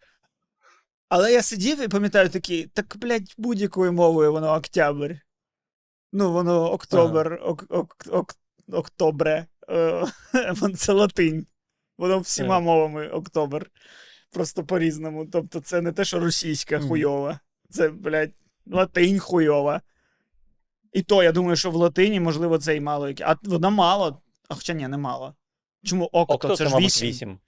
[1.09, 5.13] Але я сидів і пам'ятаю такий, так, блядь, будь-якою мовою воно октябрь.
[6.13, 8.35] Ну, воно октобер, ок, ок, ок,
[8.71, 9.45] октобре.
[9.69, 10.05] Е,
[10.77, 11.47] Це латинь.
[11.97, 12.59] Воно всіма Ага.
[12.59, 13.71] мовами октобер.
[14.31, 15.25] Просто по-різному.
[15.25, 17.39] Тобто, це не те, що російська хуйова.
[17.69, 18.33] Це, блядь,
[18.65, 19.81] латинь хуйова.
[20.93, 23.07] І то, я думаю, що в латині, можливо, це і мало.
[23.07, 24.21] яке- А вона мало.
[24.49, 25.35] А хоча ні, не мало.
[25.83, 26.33] Чому окто?
[26.33, 27.07] Окто це ж вісім.
[27.07, 27.39] вісім.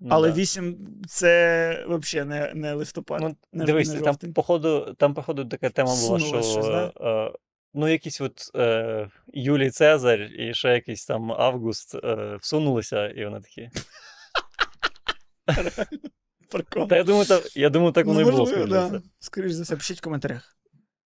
[0.00, 0.34] Ну, Але да.
[0.34, 0.76] 8
[1.08, 3.20] це взагалі не, не листопад.
[3.20, 6.92] Ну, не- дивись, не там, походу, там, походу, така тема була, що щось, да?
[7.00, 7.32] е,
[7.74, 13.40] ну, якийсь от е, Юлій Цезар і ще якийсь там Август е, всунулися, і вони
[13.40, 13.70] такі.
[16.88, 16.96] Та
[17.54, 18.46] я думаю, так воно і було.
[19.18, 20.56] скоріше Ну, за все, пишіть в коментарях.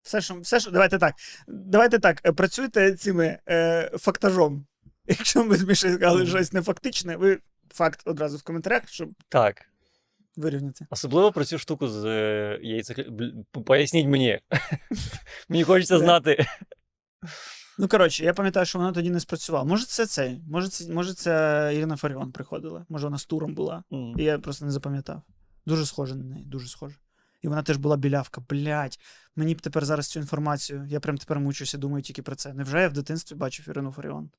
[0.08, 1.14] Все, що, все, що, давайте так.
[1.48, 2.20] Давайте так.
[2.26, 4.66] е, Працюйте цими е, фактажом.
[5.06, 7.38] Якщо ми з Мішею сказали щось не фактичне, ви
[7.74, 9.62] факт одразу в коментарях, щоб Так.
[10.36, 10.86] вирівняти.
[10.90, 13.32] Особливо про цю штуку з е, яйцеклі...
[13.66, 14.40] Поясніть мені.
[15.48, 16.46] Мені хочеться знати.
[17.78, 19.64] Ну, коротше, я пам'ятаю, що вона тоді не спрацювала.
[19.64, 20.40] Може, це цей.
[20.50, 22.86] Може, це, може, це Ірина Фаріон приходила.
[22.88, 23.82] Може, вона з туром була.
[23.92, 24.14] М.
[24.18, 25.22] І я просто не запам'ятав.
[25.66, 26.96] Дуже схоже на неї, дуже схоже.
[27.42, 28.40] І вона теж була білявка.
[28.48, 29.00] Блять,
[29.36, 30.86] мені б тепер зараз цю інформацію.
[30.90, 32.54] Я прям тепер мучуся, думаю тільки про це.
[32.54, 34.30] Невже я в дитинстві бачив Ірину Фаріон?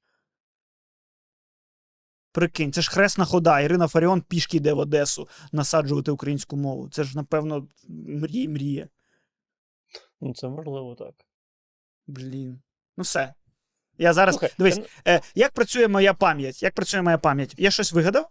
[2.32, 3.60] Прикинь, це ж хресна хода.
[3.60, 6.90] Ірина Фаріон пішки йде в Одесу насаджувати українську мову.
[6.90, 8.88] Це ж, напевно, мрій, мріє.
[10.22, 11.14] Ну, це можливо так.
[12.08, 12.62] Блін.
[12.98, 13.34] Ну все.
[13.98, 14.36] Я зараз.
[14.36, 16.64] Слухай, Дивись, Е, як працює моя пам'ять?
[16.64, 17.56] Як працює моя пам'ять?
[17.58, 18.30] Я щось вигадав,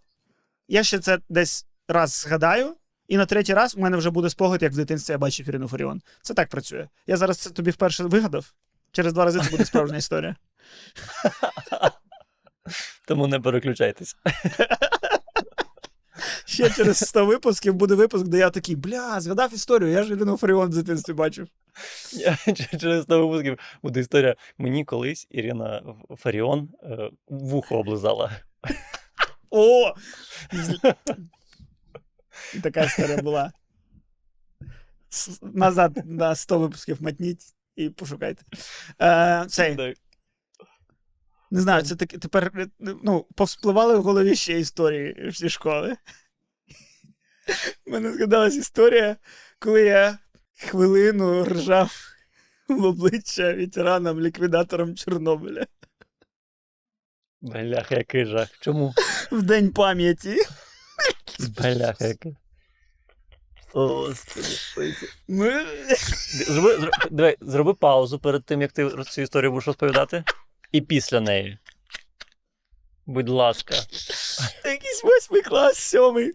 [0.68, 2.76] я ще це десь раз згадаю,
[3.08, 5.68] і на третій раз у мене вже буде спогад, як в дитинстві я бачив Ірину
[5.68, 6.02] Фаріон.
[6.22, 6.88] Це так працює.
[7.06, 8.52] Я зараз це тобі вперше вигадав.
[8.92, 10.36] Через два рази це буде справжня історія.
[13.06, 14.16] Тому не переключайтесь.
[16.44, 20.36] Ще через 100 випусків буде випуск, де я такий, бля, згадав історію, я ж Ірину
[20.36, 21.48] Фаріон в дитинстві бачив.
[22.80, 24.36] Через 100 випусків буде історія.
[24.58, 25.82] Мені колись Ірина
[26.16, 28.30] Фаріон е, вухо облизала.
[29.50, 29.92] О!
[32.54, 33.52] І така історія була.
[35.42, 37.42] Назад на 100 випусків матніть
[37.76, 38.42] і пошукайте.
[39.02, 39.96] Е, цей,
[41.50, 45.96] Не знаю, це таки тепер ну, повспливали в голові ще історії зі школи.
[47.86, 49.16] У мене згадалась історія,
[49.58, 50.18] коли я
[50.58, 52.08] хвилину ржав
[52.68, 55.66] в обличчя ветеранам, ліквідаторам Чорнобиля
[57.40, 58.48] Бляха, який жах.
[58.60, 58.94] Чому?
[59.30, 60.36] в День пам'яті.
[61.38, 62.14] Бляха.
[66.46, 70.24] Зроби, зроби, давай, зроби паузу перед тим, як ти цю історію будеш розповідати.
[70.72, 71.58] І після неї.
[73.06, 73.74] Будь ласка.
[74.64, 76.32] Якийсь восьмий клас, сьомий.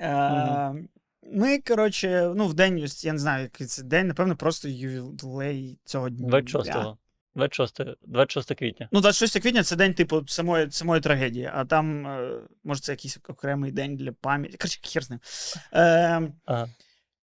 [0.00, 0.74] Е.
[1.22, 6.10] Ми, коротше, ну, в день, я не знаю, який це день, напевно, просто ювілей цього
[6.10, 6.28] дня.
[6.28, 6.98] 26-го.
[7.34, 8.88] 26, 26 квітня.
[8.92, 13.18] Ну, 26 квітня це день, типу, самої, самої трагедії, а там, е, може, це якийсь
[13.28, 14.56] окремий день для пам'яті.
[14.56, 15.20] Коротше, хер з ним.
[15.72, 16.68] Е, Ага.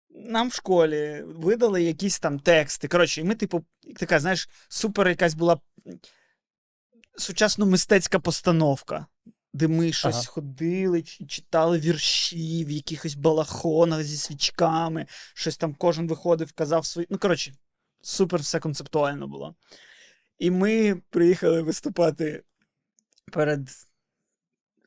[0.09, 2.87] нам в школі видали якісь там тексти.
[2.87, 3.65] Коротше, і ми, типу,
[3.99, 5.59] така, знаєш, супер якась була
[7.17, 9.05] сучасно мистецька постановка,
[9.53, 10.25] де ми щось Ага.
[10.25, 17.07] ходили, читали вірші в якихось балахонах зі свічками, щось там кожен виходив, казав свої.
[17.09, 17.53] Ну, коротше,
[18.01, 19.55] супер все концептуально було.
[20.39, 22.43] І ми приїхали виступати
[23.31, 23.69] перед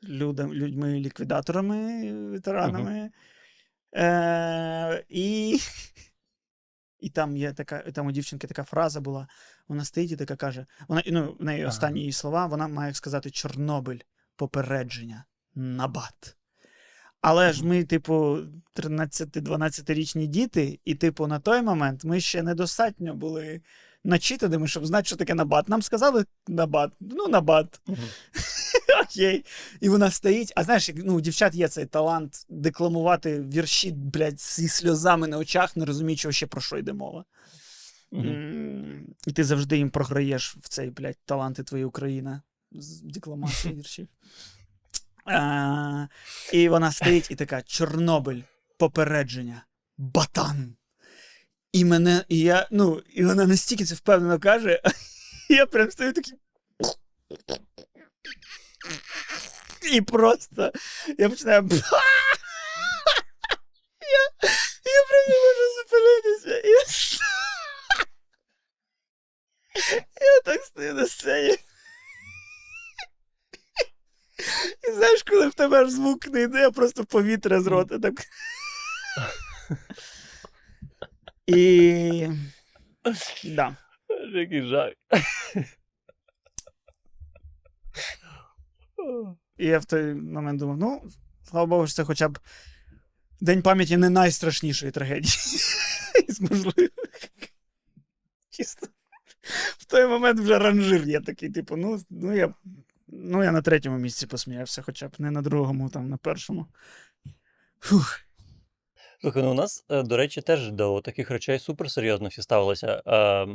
[0.03, 3.11] людям, людьми-ліквідаторами, ветеранами.
[3.95, 5.59] Е, і,
[6.99, 9.27] і там є така, там у дівчинки така фраза була.
[9.67, 13.31] Вона стоїть і така каже: вона, ну, в неї останні її слова, вона має сказати
[13.31, 13.99] Чорнобиль,
[14.35, 16.35] попередження, набат.
[17.21, 18.37] Але ж ми, типу,
[18.75, 23.61] 13-12-річні діти, і, типу, на той момент ми ще недостатньо були
[24.09, 25.69] начитаними, щоб знати, що таке набат.
[25.69, 26.91] Нам сказали набат.
[26.99, 27.81] Ну, набат.
[27.87, 27.97] Мгм.
[29.03, 29.45] Окей.
[29.79, 30.53] І вона стоїть.
[30.55, 35.75] А знаєш, ну, у дівчат є цей талант декламувати вірші, блядь, зі сльозами на очах,
[35.75, 37.25] не розуміючи ще про що йде мова.
[39.27, 42.41] І ти завжди їм програєш в цей, блядь, таланти твоєї Україна
[42.71, 44.07] з декламації віршів.
[45.25, 46.07] А,
[46.53, 48.41] і вона стоїть і така: Чорнобиль,
[48.77, 49.65] попередження,
[49.97, 50.75] батан.
[51.71, 54.81] І мене, і я, ну, і вона настільки це впевнено каже,
[55.49, 56.33] і я прям стою такий.
[59.91, 60.71] І просто
[61.17, 61.69] я починаю.
[64.11, 64.49] Я,
[64.85, 66.67] я прям не можу зупинитися.
[66.67, 66.81] Я,
[70.25, 71.57] я так стою на сцені.
[74.89, 78.13] І знаєш, коли в тебе аж звук не йде, а просто повітря з рота так.
[81.49, 82.29] І.
[83.45, 83.77] Да.
[84.33, 84.93] Який жах.
[89.57, 91.03] І я в той момент думав, ну,
[91.49, 92.39] слава Богу, що це хоча б
[93.41, 95.33] День пам'яті не найстрашнішої трагедії.
[96.27, 96.89] Із можливих.
[98.49, 98.87] Чисто.
[99.77, 102.53] В той момент вже ранжир є такий, типу, ну, ну, я,
[103.07, 106.67] ну, я на третьому місці посміявся, хоча б не на другому, там, на першому.
[107.79, 108.28] Фух.
[109.21, 113.01] Слухай, ну у нас, е, до речі, теж до таких речей суперсерйозно всі ставилися.
[113.07, 113.47] Е,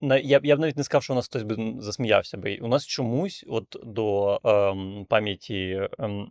[0.00, 2.58] на- я, б- я б навіть не сказав, що у нас хтось би засміявся би.
[2.62, 6.30] У нас чомусь, от до ем, пам'яті ем,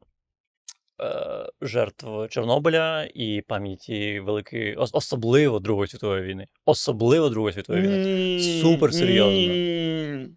[1.01, 6.45] е, жертв Чорнобиля і пам'яті великої, ос- особливо Другої світової війни.
[6.65, 8.05] Особливо Другої світової війни.
[8.05, 9.31] Ні, Супер серйозно.
[9.31, 10.27] ні.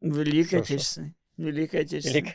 [0.00, 1.00] Велика Що, що?
[2.18, 2.34] Лік-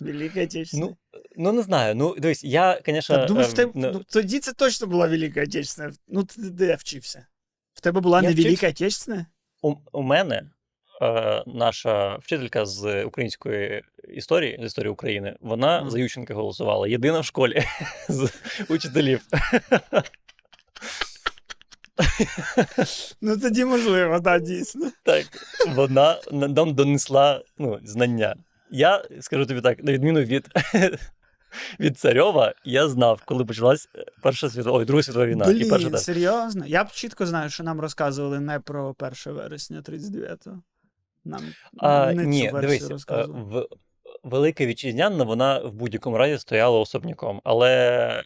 [0.00, 0.86] Велика Отечественна.
[0.86, 0.96] Ну,
[1.36, 1.94] ну не знаю.
[1.94, 3.26] Ну, дивись, я, звісно.
[3.26, 5.92] Думаєш, ем, тебе, ну, тоді це точно була Велика Отечественна.
[6.08, 7.26] Ну, ти де вчився?
[7.74, 8.48] В тебе була Я не вчився.
[8.48, 9.26] Велика Отечественна?
[9.62, 10.42] У, у мене
[11.02, 13.82] е, наша вчителька з української
[14.14, 15.90] історії, з історії України, вона Мгм.
[15.90, 16.88] за Ющенка голосувала.
[16.88, 17.64] Єдина в школі
[18.08, 18.30] з
[18.68, 19.20] учителів.
[23.20, 24.90] Ну, тоді можливо, так, дійсно.
[25.02, 25.26] Так,
[25.68, 28.36] вона на- нам донесла ну, знання.
[28.74, 30.48] Я скажу тобі так, на відміну від,
[31.80, 33.88] від Царьова, я знав, коли почалась
[34.22, 35.50] Перша світова, ой, Друга світова війна.
[35.50, 36.66] і перша Блін, серйозно?
[36.66, 40.62] Я б чітко знаю, що нам розказували не про 1 вересня 39-го.
[41.24, 41.40] Нам
[41.78, 43.44] А, не ні, цю дивись, е, розказували.
[43.44, 43.68] в,
[44.22, 47.40] Велика Вітчизняна, вона в будь-якому разі стояла особняком.
[47.44, 47.72] Але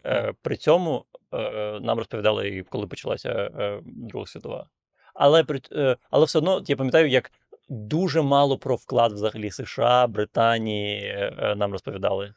[0.06, 4.66] е, при цьому е, нам розповідали, коли почалася е, Друга світова.
[5.14, 7.32] Але, при, е, але все одно я пам'ятаю, як
[7.68, 12.35] дуже мало про вклад взагалі США, Британії е, е, нам розповідали.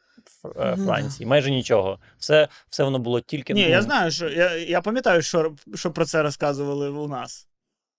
[0.56, 0.86] Е, Ну.
[0.86, 1.98] Франції, майже нічого.
[2.18, 5.90] Все, все воно було тільки Ні, ну, я знаю, що я, я пам'ятаю, що, що
[5.90, 7.48] про це розказували у нас.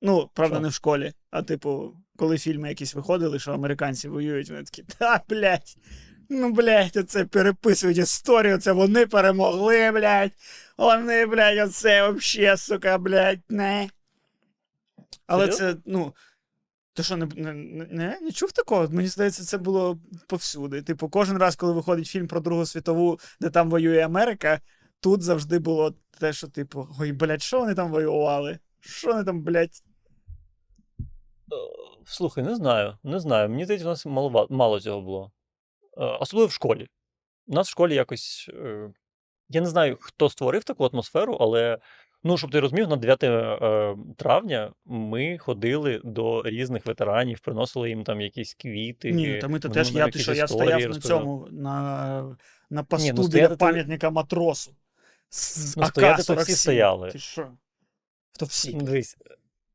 [0.01, 0.61] Ну, правда, Що?
[0.61, 5.21] не в школі, а типу, коли фільми якісь виходили, що американці воюють, вони такі, та,
[5.29, 5.77] блядь,
[6.29, 10.31] ну, блядь, оце переписують історію, це вони перемогли, блядь.
[10.77, 13.89] Вони, блядь, оце вообще, сука, блядь, не.
[15.27, 15.73] Але Серйозно?
[15.73, 16.13] це, ну.
[16.93, 18.87] Ти що, не, не, не, не чув такого?
[18.89, 20.81] Мені здається, це було повсюди.
[20.81, 24.61] Типу, кожен раз, коли виходить фільм про Другу світову, де там воює Америка,
[24.99, 28.59] тут завжди було те, що, типу, ой, блядь, що вони там воювали?
[28.79, 29.83] Що вони там, блядь?
[31.53, 31.55] Е,
[32.05, 33.49] Слухай, не знаю, не знаю.
[33.49, 35.31] Мені здається, у нас мало, мало цього було.
[35.97, 36.87] Е, Особливо в школі.
[37.47, 38.49] У нас в школі якось.
[38.53, 38.93] е,
[39.49, 41.77] Я не знаю, хто створив таку атмосферу, але.
[42.23, 48.03] Ну, щоб ти розумів, на 9 е, травня ми ходили до різних ветеранів, приносили їм
[48.03, 49.11] там якісь квіти.
[49.11, 52.37] Ні, та ми то теж, я, ти що, я стояв на цьому, на,
[52.69, 54.71] на посту ну, біля ти- пам'ятника матросу.
[55.29, 57.11] З Ну, стояти то всі стояли.
[57.11, 57.47] Ти що?
[58.39, 58.75] То всі.
[58.75, 59.17] Ну, Дивись.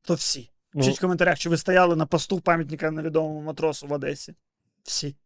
[0.01, 0.51] То всі.
[0.73, 4.35] Ну, Пишіть в коментарях, чи ви стояли на посту пам'ятника невідомому матросу в Одесі.
[4.83, 5.15] Всі.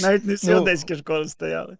[0.00, 1.76] Навіть не всі Ну, одеські школи стояли.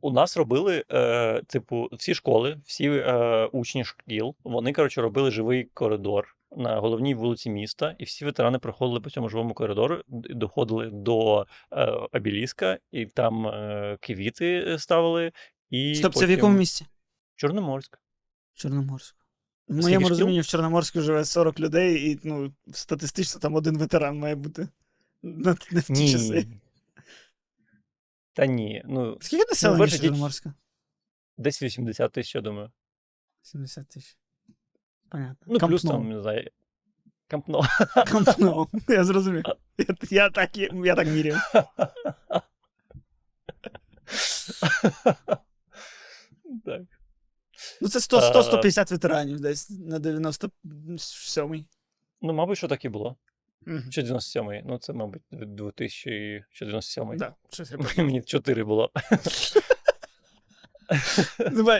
[0.00, 5.64] У нас робили, е, типу, всі школи, всі е, учні шкіл, вони, коротше, робили живий
[5.74, 11.46] коридор на головній вулиці міста, і всі ветерани проходили по цьому живому коридору, доходили до
[11.72, 15.32] е, обіліска, і там е, квіти ставили.
[15.70, 16.86] І Стоп, це в якому місці?
[17.36, 17.98] Чорноморськ.
[18.54, 19.18] Чорноморську.
[19.68, 24.34] В моєму розумінні в Чорноморську живе 40 людей, і ну, статистично там один ветеран має
[24.34, 24.68] бути.
[25.22, 26.12] На, на ті Ні.
[26.12, 26.46] часи.
[28.36, 28.82] Та ні.
[28.84, 30.54] Ну, Скільки населення ті- Чорноморська?
[31.36, 32.70] десь 80 тисяч, я думаю.
[33.42, 34.16] 70 тисяч.
[35.10, 35.36] Понятно.
[35.46, 36.50] Ну, плюс Камп там, не знаю.
[37.28, 37.52] Кампно.
[37.94, 38.04] Ноу.
[38.06, 38.66] Камп Ноу.
[38.88, 39.44] Я зрозумів.
[39.78, 41.40] Я, я, так, я так міряю.
[46.64, 46.82] так.
[47.80, 51.66] Ну, це 100 100-150 ветеранів десь на 97-й.
[52.22, 53.16] Ну, мабуть, що так і було.
[53.66, 53.90] Мгм.
[53.90, 54.62] Чи 97-й?
[54.66, 57.16] Ну, це, мабуть, 2000 чи 97-й.
[57.16, 57.34] Да,
[57.96, 58.90] Мені 4 було.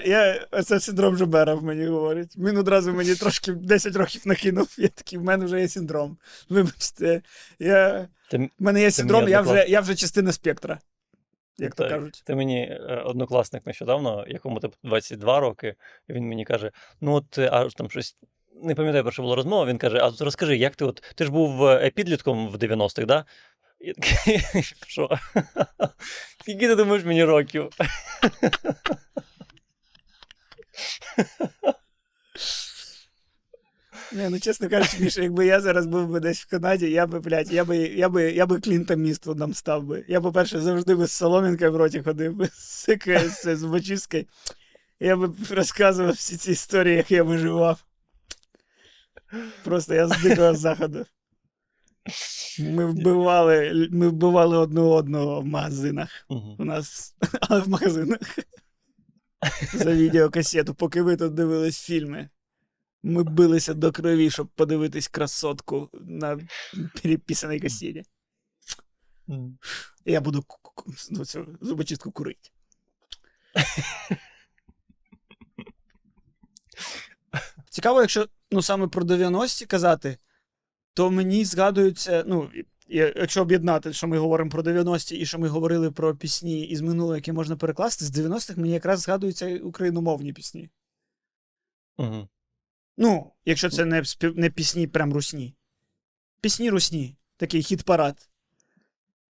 [0.05, 2.37] Я, це синдром Жобера в мені говорить.
[2.37, 4.75] Він одразу мені трошки 10 років накинув.
[4.79, 6.19] Я такий, в мене вже є синдром.
[6.49, 7.23] Вибачте,
[7.59, 10.79] я, Ти, в мене є синдром, я вже, я вже частина спектра.
[11.59, 12.23] Як то кажуть.
[12.27, 15.75] ти мені е, однокласник нещодавно, якому типу 22 роки,
[16.09, 18.17] і він мені каже: ну, от е, а там щось.
[18.63, 19.67] Не пам'ятаю, про що була розмова.
[19.67, 23.25] Він каже: А розкажи, як ти от ти ж був е, підлітком в 90-х, да?
[23.79, 25.11] Такий, Що?
[26.41, 27.69] Скільки ти думаєш мені років?
[34.13, 37.21] Не, ну чесно кажучи, Міша, якби я зараз був би десь в Канаді, я би,
[37.21, 40.05] блядь, я би, я би, я би Клінтом Міствудом став би.
[40.09, 42.89] Я, по-перше, завжди би з соломінкою в роті ходив би, з
[43.43, 44.25] з зубочисткою.
[45.01, 47.85] Я би розказував всі ці історії, як я виживав.
[49.65, 51.07] Просто я з дикого заходу.
[52.61, 56.27] Ми вбивали, ми вбивали одне одного в магазинах.
[56.31, 56.57] Мгм.
[56.59, 58.21] У нас, але в магазинах.
[59.75, 62.29] За відеокасету, поки ви тут дивились фільми.
[63.03, 66.41] Ми билися до крові, щоб подивитись красотку на
[67.03, 68.03] переписаній касеті.
[70.05, 70.45] Я буду
[71.11, 72.51] ну, цю зубочистку курити.
[77.71, 80.19] Цікаво, якщо ну, саме про 90-ті казати,
[80.95, 82.51] то мені згадується, ну,
[82.89, 87.17] якщо об'єднати, що ми говоримо про 90-ті і що ми говорили про пісні із минулого,
[87.17, 90.71] які можна перекласти, з 90-х мені якраз згадуються україномовні пісні.
[91.99, 92.29] Мгм.
[92.97, 94.39] Ну, якщо це не, спів...
[94.39, 95.55] не пісні прям русні.
[96.41, 98.29] Пісні русні, такий хіт-парад.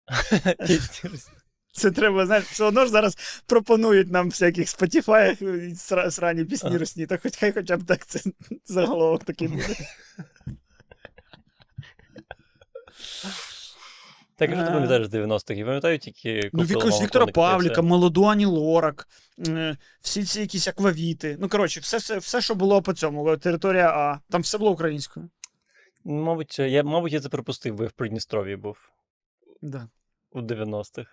[1.76, 5.42] Це треба, знаєш, все одно ж зараз пропонують нам всяких Spotify
[5.74, 8.20] сра- срані пісні русні, то хоч хай хоча б так це
[8.64, 9.76] заголовок такий буде.
[14.36, 14.72] Так, що ти А.
[14.72, 15.58] пам'ятаєш з 90-х?
[15.58, 17.32] Я пам'ятаю тільки Ну, купила Віктора і.
[17.32, 19.08] Павліка, молоду Ані Лорак,
[19.48, 21.36] е, всі ці якісь аквавіти.
[21.40, 24.20] Ну, коротше, все, все, все, що було по цьому, територія А.
[24.30, 25.30] Там все було українською.
[26.04, 28.76] Мабуть, я, мабуть, я це припустив, бо я в Придністров'ї був
[29.62, 29.88] Да.
[30.32, 31.10] у 90-х.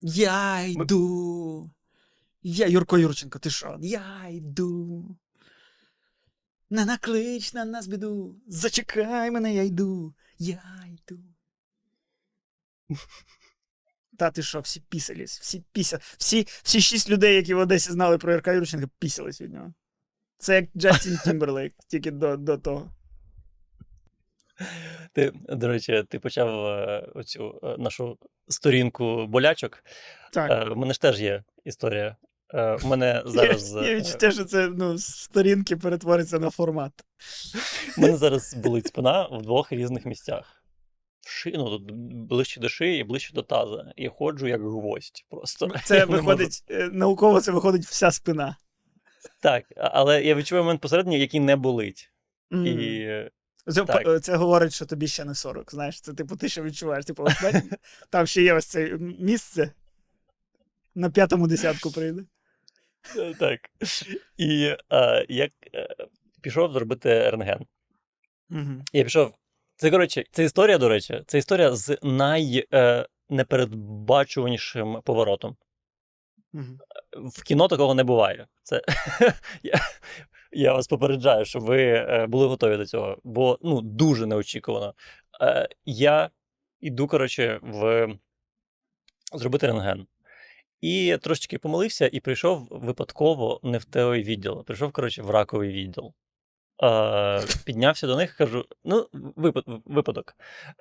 [0.00, 1.70] Я йду.
[2.42, 3.78] Я Юрко Юрченко, ти що?
[3.80, 5.16] Я йду.
[6.70, 8.40] Не наклич на нас біду.
[8.46, 10.14] Зачекай мене, я йду.
[10.38, 11.20] Я йду.
[14.18, 15.98] Та ти що, всі пісались, всі піся.
[16.18, 19.74] Всі, всі шість людей, які в Одесі знали про Юрка Юрченка, пісались від нього.
[20.38, 22.92] Це як Джастін Тімберлейк, тільки до, до того.
[25.12, 28.18] Ти, до речі, ти почав е, оцю е, нашу
[28.48, 29.84] сторінку болячок.
[30.32, 30.50] Так.
[30.50, 32.16] Е, У мене ж теж є історія.
[32.54, 33.74] Е, У мене зараз.
[33.74, 36.92] Є е, відчуття, що це ну, сторінки перетвориться на формат.
[37.98, 40.56] У мене зараз болить спина в двох різних місцях.
[41.20, 41.90] В ши, ну, тут
[42.28, 43.92] ближче до шиї і ближче до таза.
[43.96, 45.24] І ходжу як гвоздь.
[45.30, 45.68] Просто.
[45.84, 46.18] Це Я можу.
[46.18, 48.56] виходить, е, науково це виходить вся спина.
[49.40, 52.10] Так, але я відчуваю момент посередній, який не болить.
[52.52, 52.66] М.
[52.66, 53.30] І е,
[53.68, 54.22] Це, так.
[54.22, 55.70] це говорить, що тобі ще не 40.
[55.70, 57.04] Знаєш, це типу ти ще відчуваєш.
[57.04, 57.26] Типу,
[58.10, 59.72] там ще є ось це місце.
[60.94, 62.24] На п'ятому десятку прийде.
[63.16, 63.60] Е, Так.
[64.36, 65.88] І е, як е,
[66.40, 67.66] пішов зробити рентген.
[68.50, 68.82] Угу.
[68.92, 69.34] Я пішов.
[69.76, 75.56] Це, коротше, це історія, до речі, це історія з найнепередбачуванішим поворотом.
[76.52, 76.78] Угу.
[77.12, 78.46] В кіно такого не буває.
[78.62, 78.82] Це
[79.62, 79.80] я,
[80.52, 84.94] я вас попереджаю, щоб ви е, були готові до цього, бо ну дуже неочікувано.
[85.42, 86.30] Е, я
[86.80, 88.08] іду, коротше, в
[89.34, 90.06] зробити рентген.
[90.80, 94.64] І трошечки помилився і прийшов випадково не в той відділ.
[94.64, 96.12] Прийшов, коротше, в раковий відділ.
[96.82, 99.06] Е, піднявся до них, кажу: ну,
[99.84, 100.34] випадок.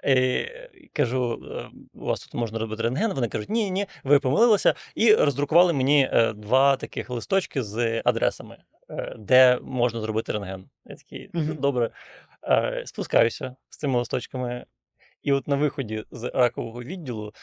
[0.04, 3.14] Е, кажу, «Е, у вас тут можна робити рентген.
[3.14, 4.74] Вони кажуть, ні, ні, ви помилилися.
[4.95, 8.58] І роздрукували мені е, два таких листочки з адресами,
[8.89, 10.70] е, де можна зробити рентген.
[10.86, 11.89] Я такий, добре,
[12.43, 14.66] е, спускаюся з цими листочками.
[15.24, 17.34] І от на виході з ракового відділу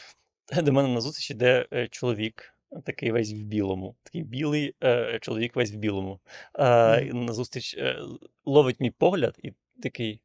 [0.63, 3.95] до мене на зустріч іде чоловік, такий весь в білому.
[4.03, 6.19] Такий білий е, чоловік весь в білому.
[6.55, 7.07] Е, Мгм.
[7.07, 7.99] і на зустріч е,
[8.45, 9.53] ловить мій погляд і
[9.83, 10.21] такий: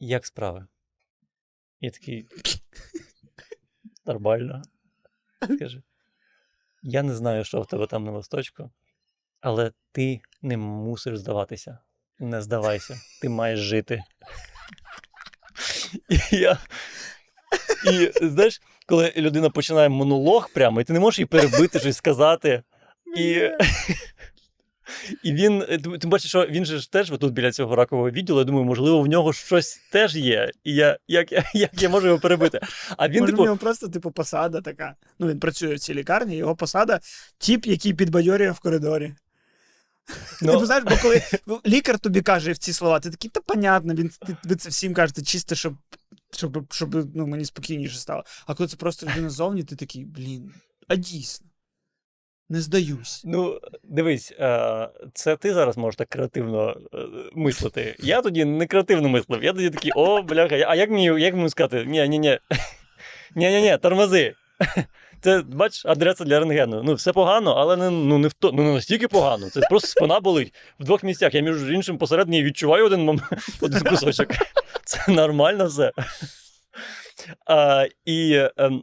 [0.00, 0.66] як справи?
[1.80, 2.26] Я такий.
[4.06, 4.62] Нормально.
[5.58, 5.82] Каже:
[6.82, 8.70] Я не знаю, що в тебе там на листочку,
[9.40, 11.78] але ти не мусиш здаватися.
[12.18, 14.02] Не здавайся, ти маєш жити.
[16.08, 16.58] І я.
[17.92, 22.62] І знаєш, коли людина починає монолог прямо, і ти не можеш її перебити, щось сказати.
[23.16, 23.40] І,
[25.22, 28.10] і він, е, ти, ти бачиш, що він же ж теж тут біля цього ракового
[28.10, 28.38] відділу.
[28.38, 30.50] Я думаю, можливо, в нього щось теж є.
[30.64, 32.60] І я, як, я- як я можу його перебити?
[32.96, 34.94] А він, Може, типу, в нього просто, типу, посада така.
[35.18, 37.00] Ну, він працює в цій лікарні, його посада
[37.38, 39.14] тіп, який підбадьорює в коридорі.
[40.42, 41.22] Ну, Типу, знаєш, бо коли
[41.66, 44.94] лікар тобі каже в ці слова, ти такий, та понятно, він, ти, ви це всім
[44.94, 45.74] кажете, чисто, щоб,
[46.30, 48.24] щоб, щоб ну, мені спокійніше стало.
[48.46, 50.54] А коли це просто людина ззовні, ти такий, блін,
[50.88, 51.46] а дійсно.
[52.48, 53.22] Не здаюсь.
[53.24, 56.98] Ну, дивись, е, це ти зараз можеш так креативно е,
[57.34, 57.96] мислити.
[57.98, 59.44] Я тоді не креативно мислив.
[59.44, 61.84] Я тоді такий, о, бляха, а як мені, як мені сказати?
[61.84, 62.38] Ні, ні, ні.
[63.34, 64.34] Ні, ні, ні, тормози.
[65.26, 66.82] Це, бачиш, адреса для рентгену.
[66.82, 69.50] Ну, все погано, але не, ну, не, в то, ну, не настільки погано.
[69.50, 71.34] Це просто спина болить в двох місцях.
[71.34, 73.20] Я, між іншим, посередині відчуваю один, мом-
[73.60, 74.28] один кусочок.
[74.84, 75.92] Це нормально все.
[77.46, 78.82] А, і, ем,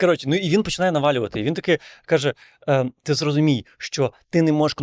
[0.00, 1.40] Коротше, ну і він починає навалювати.
[1.40, 2.34] І він таки каже:
[2.68, 4.76] е, ти зрозумій, що ти не можеш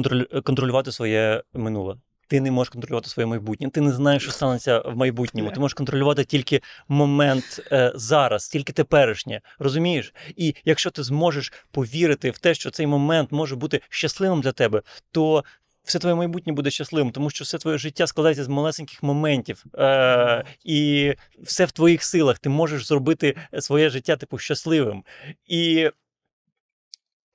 [0.44, 1.96] контролювати своє минуле.
[2.30, 3.70] Ти не можеш контролювати своє майбутнє.
[3.70, 5.52] Ти не знаєш, що станеться в майбутньому.
[5.52, 9.42] Ти можеш контролювати тільки момент е, зараз, тільки теперішнє.
[9.60, 10.14] Розумієш?
[10.36, 14.82] І якщо ти зможеш повірити в те, що цей момент може бути щасливим для тебе,
[15.12, 15.44] то
[15.84, 20.44] все твоє майбутнє буде щасливим, тому що все твоє життя складається з малесеньких моментів, е,
[20.64, 21.14] і
[21.44, 22.40] все в твоїх силах.
[22.40, 25.04] Ти можеш зробити своє життя типу щасливим.
[25.46, 25.90] І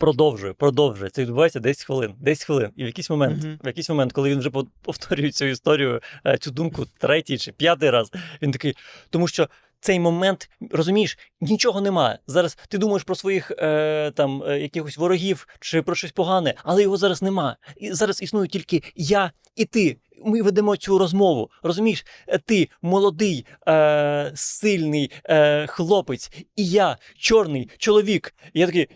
[0.05, 1.11] продовжує, продовжує.
[1.11, 2.15] Це відбувається 10 хвилин.
[2.21, 2.71] 10 хвилин.
[2.77, 3.59] І в якийсь момент, Мгм.
[3.65, 7.53] в якийсь момент, коли він вже пов- повторює цю історію, е, цю думку третій чи
[7.53, 8.75] п'ятий раз, він такий,
[9.11, 9.49] тому що.
[9.81, 12.19] Цей момент, розумієш, нічого немає.
[12.27, 16.83] Зараз ти думаєш про своїх е, там е, якихось ворогів чи про щось погане, але
[16.83, 17.57] його зараз нема.
[17.77, 19.97] І зараз існують тільки я і ти.
[20.25, 21.51] Ми ведемо цю розмову.
[21.63, 28.35] Розумієш, Е, ти молодий, е, сильний е, хлопець, і я чорний чоловік.
[28.53, 28.89] І я такий.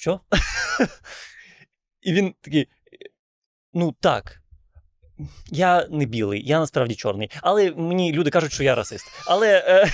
[0.00, 0.20] Що?
[2.02, 2.68] І він такий.
[3.72, 4.40] Ну так.
[5.50, 7.30] Я не білий, я насправді чорний.
[7.42, 9.06] Але мені люди кажуть, що я расист.
[9.26, 9.64] Але.
[9.66, 9.90] Е,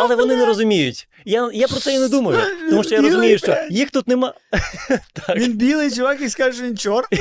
[0.00, 1.08] але вони не розуміють.
[1.24, 2.58] Я, я про це і не думаю.
[2.70, 4.34] Тому що я розумію, що їх тут нема.
[5.12, 7.20] так, Він білий чувак і скаже, що він чорний.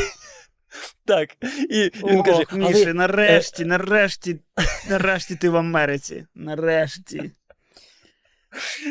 [1.06, 1.30] так.
[1.70, 4.40] І він Ох, каже: Міші, але, нарешті, нарешті,
[4.90, 6.26] нарешті ти в Америці.
[6.36, 7.32] Нарешті.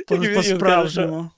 [0.34, 1.30] По-справжньому.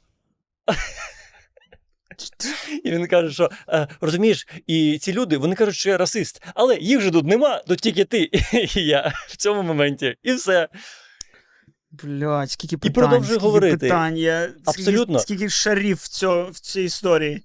[2.84, 6.76] І він каже, що е, розумієш, і ці люди вони кажуть, що я расист, але
[6.76, 10.16] їх же тут нема, тут тільки ти і я в цьому моменті.
[10.22, 10.68] І все.
[11.90, 13.76] Блядь, скільки питань, продовжує скільки говорити.
[13.76, 14.16] питань.
[14.16, 15.18] Я, скільки, Абсолютно.
[15.18, 17.42] Скільки шарів в, цьо, в цій історії.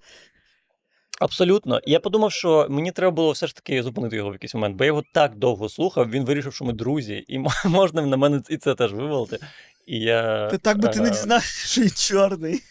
[1.19, 1.81] Абсолютно.
[1.85, 4.83] Я подумав, що мені треба було все ж таки зупинити його в якийсь момент, бо
[4.83, 6.09] я його так довго слухав.
[6.09, 9.39] Він вирішив, що ми друзі, і можна на мене і це теж вивалити.
[9.85, 10.47] І я.
[10.49, 12.63] Та так би ти не дізнався, що він чорний.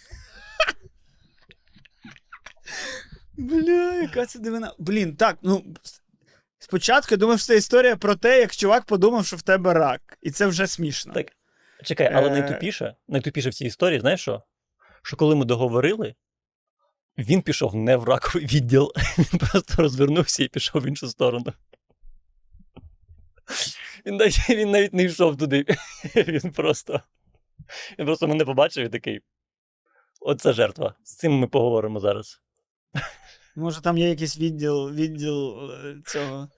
[3.36, 4.72] Бля, яка це дивина.
[4.78, 5.64] Блін, так, ну.
[6.58, 10.18] Спочатку я думав, що це історія про те, як чувак подумав, що в тебе рак.
[10.22, 11.12] І це вже смішно.
[11.12, 11.26] Так.
[11.84, 12.30] Чекай, але Е.
[12.30, 14.42] найтупіше, найтупіше в цій історії, знаєш що?
[15.02, 16.14] Що коли ми договорили,
[17.18, 21.52] він пішов не в раковий відділ, він просто розвернувся і пішов в іншу сторону.
[24.06, 25.64] Він навіть, він навіть не йшов туди.
[26.16, 27.00] Він просто.
[27.98, 29.20] Він просто мене побачив і такий.
[30.20, 30.94] Оце жертва.
[31.04, 32.40] З цим ми поговоримо зараз.
[33.56, 36.48] Може, там є якийсь відділ, відділ е, цього.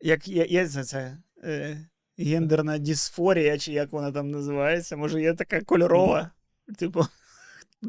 [0.00, 1.86] Як є, є це, це е,
[2.18, 4.96] гендерна дисфорія, чи як вона там називається.
[4.96, 6.30] Може, є така кольорова.
[6.78, 7.06] Типу,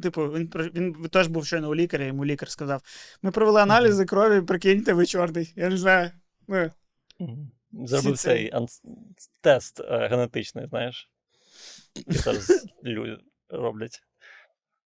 [0.01, 2.81] типу він, він теж був щойно у лікаря, йому лікар сказав:
[3.21, 5.53] ми провели аналізи крові, прикиньте, ви чорний.
[5.55, 6.11] Я не знаю.
[6.47, 8.53] Ну, Зробив цей
[9.41, 11.09] тест е, генетичний, знаєш.
[12.07, 13.17] І зараз люди
[13.49, 14.01] роблять.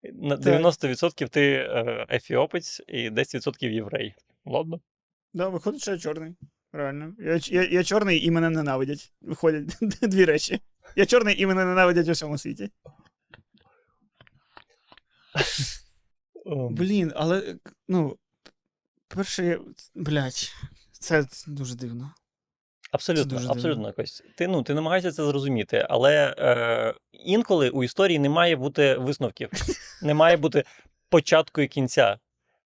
[0.02, 4.14] На 90% ти е, ефіопець і 10% єврей.
[4.44, 4.80] Ладно.
[5.34, 6.36] да, виходить, що я чорний.
[6.72, 7.14] Реально.
[7.18, 9.12] Я, я, я чорний і мене ненавидять.
[9.20, 10.60] Виходять дві речі.
[10.96, 12.70] Я чорний і мене ненавидять у всьому світі.
[16.46, 17.56] Ем, Блін, але
[17.88, 18.18] ну,
[19.08, 19.60] перше,
[19.94, 20.52] блядь,
[20.92, 22.14] це дуже дивно.
[22.92, 24.24] Абсолютно, дуже абсолютно Кость.
[24.36, 29.50] Ти, ну, ти намагаєшся це зрозуміти, але е, інколи у історії не має бути висновків,
[30.02, 30.64] не має бути
[31.08, 32.18] початку і кінця.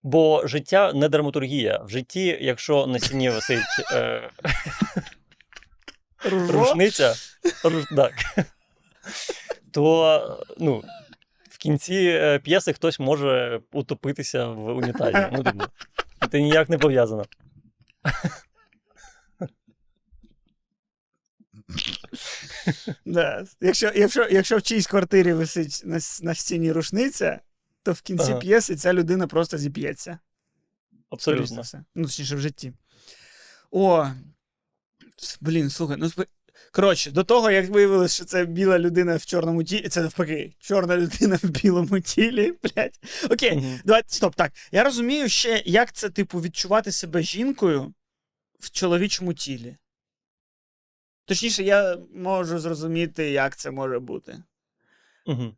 [0.02, 1.80] Бо життя не драматургія.
[1.84, 3.62] В житті, якщо на стіні висить
[3.92, 4.30] е,
[6.24, 7.14] рушниця,
[7.64, 8.12] руш, так,
[9.72, 10.82] то ну,
[11.50, 15.26] в кінці е, п'єси хтось може утопитися в унітазі.
[15.32, 15.64] Ну, типу,
[16.30, 17.24] це ніяк не пов'язано.
[23.06, 23.46] Да.
[23.60, 27.40] Якщо, якщо, якщо в чиїсь квартирі висить на, на стіні рушниця,
[27.82, 28.40] то в кінці Ага.
[28.40, 30.18] п'єси ця людина просто зіп'ється.
[31.10, 31.62] Абсолютно.
[31.62, 31.84] все.
[31.94, 32.72] Ну, точніше, в житті.
[33.70, 34.06] О,
[35.40, 36.10] блін, слухай, ну
[36.72, 40.96] Коротше, до того, як виявилось, що це біла людина в чорному тілі, це навпаки, чорна
[40.96, 43.00] людина в білому тілі, блядь.
[43.30, 43.80] Окей, Мгм.
[43.84, 44.52] давай, стоп, так.
[44.72, 47.94] Я розумію ще, як це, типу, відчувати себе жінкою
[48.60, 49.76] в чоловічому тілі.
[51.24, 54.42] Точніше, я можу зрозуміти, як це може бути.
[55.26, 55.56] Мгм.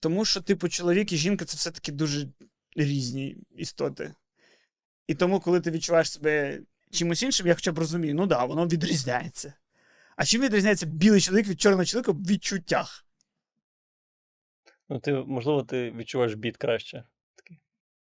[0.00, 2.28] Тому що, типу, чоловік і жінка це все-таки дуже
[2.76, 4.14] різні істоти.
[5.06, 8.66] І тому, коли ти відчуваєш себе чимось іншим, я хоча б розумію, ну да, воно
[8.66, 9.52] відрізняється.
[10.16, 13.06] А чим відрізняється білий чоловік від чорного чоловіка в відчуттях?
[14.88, 17.04] Ну, ти, можливо, ти відчуваєш біт краще.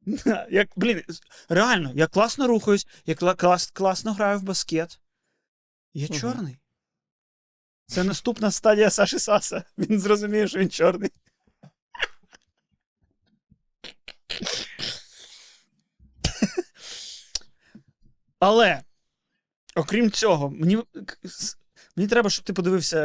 [0.51, 1.03] Як, блін,
[1.49, 4.99] реально, я класно рухаюсь, я клас, класно граю в баскет.
[5.93, 6.19] Я Мгм.
[6.19, 6.57] чорний.
[7.93, 9.63] Це наступна стадія Саші Саса.
[9.77, 11.09] Він зрозуміє, що він чорний.
[18.39, 18.81] Але,
[19.75, 20.83] окрім цього, мені,
[21.95, 22.97] мені треба, щоб ти подивився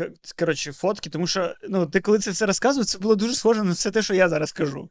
[0.00, 3.62] е, коротше, фотки, тому що ну, ти коли це все розказував, це було дуже схоже
[3.62, 4.90] на все те, що я зараз кажу.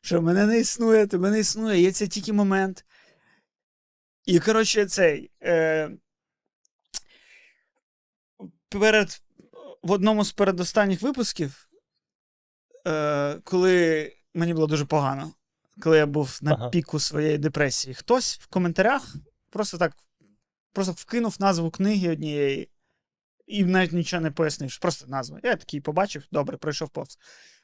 [0.00, 2.84] Що мене не існує, тебе не існує, є це тільки момент.
[4.24, 5.30] І, коротше, цей.
[5.42, 5.90] Е,
[8.80, 9.22] перед,
[9.82, 11.68] в одному з передостанніх випусків,
[12.86, 15.32] е, коли мені було дуже погано,
[15.80, 16.68] коли я був на Ага.
[16.68, 19.14] піку своєї депресії, хтось в коментарях
[19.50, 19.96] просто так
[20.72, 22.68] просто вкинув назву книги однієї
[23.46, 24.78] і навіть нічого не пояснив.
[24.78, 25.40] Просто назва.
[25.42, 27.18] Я такий побачив, добре, пройшов повз.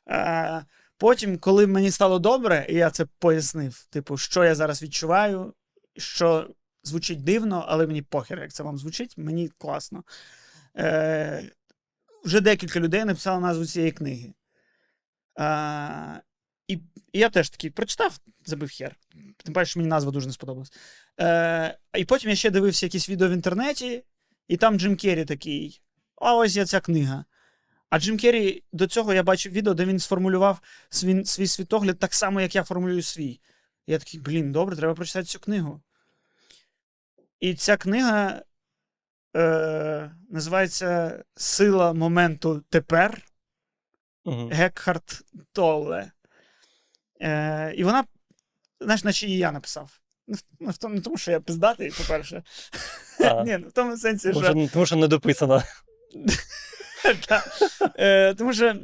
[0.09, 0.65] Е,
[0.99, 5.55] потім, коли мені стало добре, і я це пояснив, типу, що я зараз відчуваю,
[5.97, 6.51] що
[6.83, 10.05] звучить дивно, але мені похер, як це вам звучить, мені класно.
[10.79, 11.51] Е,
[12.25, 14.35] вже декілька людей написали назву цієї книги.
[15.41, 16.23] Е,
[16.69, 16.75] і,
[17.13, 18.97] і я теж такий прочитав, забив хер.
[19.45, 20.73] Тим паче, мені назва дуже не сподобалась.
[21.21, 24.05] Е, і потім я ще дивився якісь відео в інтернеті,
[24.49, 25.83] і там Джим Керрі такий.
[26.17, 27.25] А ось є ця книга.
[27.91, 30.61] А Джим Керрі до цього я бачив відео, де він сформулював
[30.91, 33.41] свій, свій світогляд так само, як я формулюю свій.
[33.87, 35.81] Я такий, блін, добре, треба прочитати цю книгу.
[37.41, 38.43] І ця книга
[39.37, 43.23] е, називається Сила моменту тепер
[44.25, 44.51] Мгм.
[44.51, 45.23] Гекхард
[45.53, 46.11] Толле.
[47.23, 48.05] Е, і вона,
[48.81, 50.01] знаєш, наче і я написав.
[50.61, 52.43] Не в, тому, не тому, що я пиздатий, по-перше.
[53.45, 54.69] Ні, ну, в тому сенсі, що.
[54.73, 55.63] тому що не дописано.
[57.99, 58.75] Е, Тому що.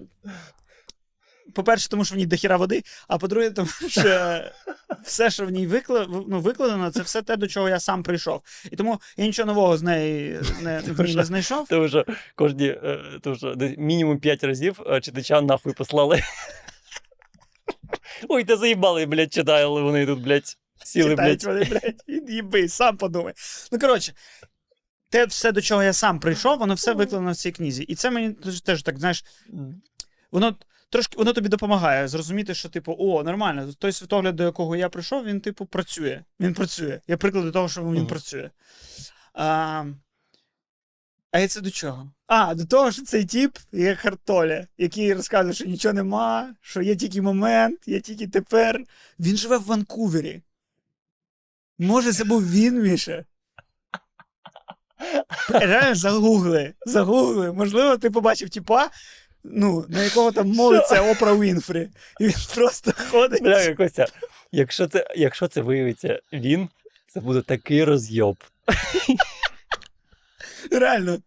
[1.54, 4.40] По-перше, тому що в ній дохіра води, а по-друге, тому що
[5.04, 5.70] все, що в ній
[6.28, 8.42] ну, викладено, це все те, до чого я сам прийшов.
[8.70, 11.68] І тому я нічого нового з неї не, в ній не знайшов.
[11.68, 16.22] Тому що кожні, е, тому що мінімум 5 разів е, читача нахуй послали.
[18.28, 21.44] Ой, та заїбали, блядь, читали вони тут, блядь, сіли, блядь.
[21.44, 23.34] вони, блядь, їби, сам подумай.
[23.72, 24.12] Ну, коротше,
[25.10, 27.82] те все, до чого я сам прийшов, воно все викладено в цій книзі.
[27.82, 28.32] І це мені
[28.64, 29.24] теж так, знаєш,
[30.30, 30.56] воно
[30.90, 35.24] трошки воно тобі допомагає зрозуміти, що, типу, о, нормально, той світогляд, до якого я прийшов,
[35.24, 36.22] він, типу, працює.
[36.40, 37.00] Він працює.
[37.08, 38.06] Я приклад до того, що він Мгм.
[38.06, 38.50] працює.
[39.34, 39.84] А,
[41.30, 42.10] А я це до чого?
[42.26, 46.96] А, до того, що цей тіп є Хартоля, який розказує, що нічого нема, що є
[46.96, 48.80] тільки момент, є тільки тепер.
[49.20, 50.42] Він живе в Ванкувері.
[51.78, 53.24] Може, це був він, Міша?
[55.48, 56.74] Реально загугли.
[56.86, 57.52] Загугли.
[57.52, 58.90] Можливо, ти побачив тіпа,
[59.50, 61.88] ну, на якого там молиться Опра Вінфрі.
[62.20, 63.42] І він просто ходить.
[63.42, 64.06] Бля, Костя,
[64.52, 66.68] якщо це, якщо це виявиться він,
[67.06, 68.36] це буде такий розйоб.
[70.70, 71.18] Реально.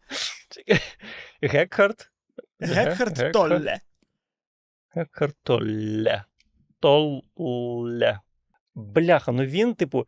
[1.42, 2.10] Гекхард?
[2.60, 3.80] Гекхард Толле.
[4.96, 6.24] Гекхард Толле.
[6.80, 8.20] Толле.
[8.76, 10.08] Бляха, ну він, типу,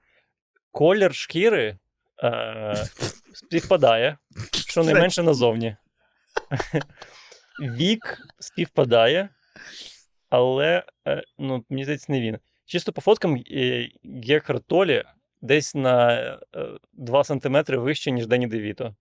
[0.71, 1.77] колір шкіри
[2.23, 2.87] е,
[3.33, 4.17] співпадає,
[4.51, 5.75] що не менше назовні.
[7.61, 9.29] Вік співпадає,
[10.29, 12.37] але е, ну, мені здається, не він.
[12.65, 13.89] Чисто по фоткам е,
[14.27, 15.03] Гекхард Толі
[15.41, 16.39] десь на е,
[16.93, 18.95] 2 см вище, ніж Дені Девіто.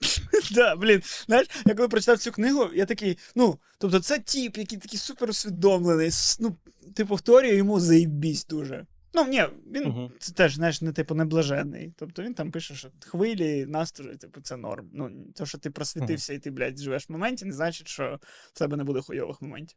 [0.54, 4.78] Да, блін, знаєш, я коли прочитав цю книгу, я такий, ну, тобто це тіп, який
[4.78, 6.56] такий супер усвідомлений, ну,
[6.96, 8.86] типу, в теорії йому заєбісь дуже.
[9.14, 10.10] Ну, ні, він Мгм.
[10.18, 11.94] це теж, знаєш, не типу неблажений.
[11.96, 14.90] Тобто він там пише, що хвилі, настрої, типу, це норм.
[14.92, 18.18] Ну, то, що ти просвітився і ти, блядь, живеш в моменті, не значить, що
[18.52, 19.76] в тебе не буде хуйових моментів.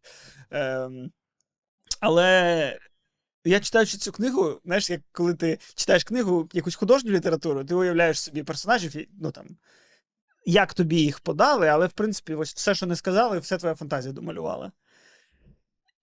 [0.51, 1.11] Ем,
[1.99, 2.79] але
[3.45, 8.21] я читаючи цю книгу, знаєш, як коли ти читаєш книгу, якусь художню літературу, ти уявляєш
[8.21, 9.45] собі персонажів, і, ну там,
[10.45, 14.13] як тобі їх подали, але в принципі, ось все, що не сказали, все твоя фантазія
[14.13, 14.71] домалювала.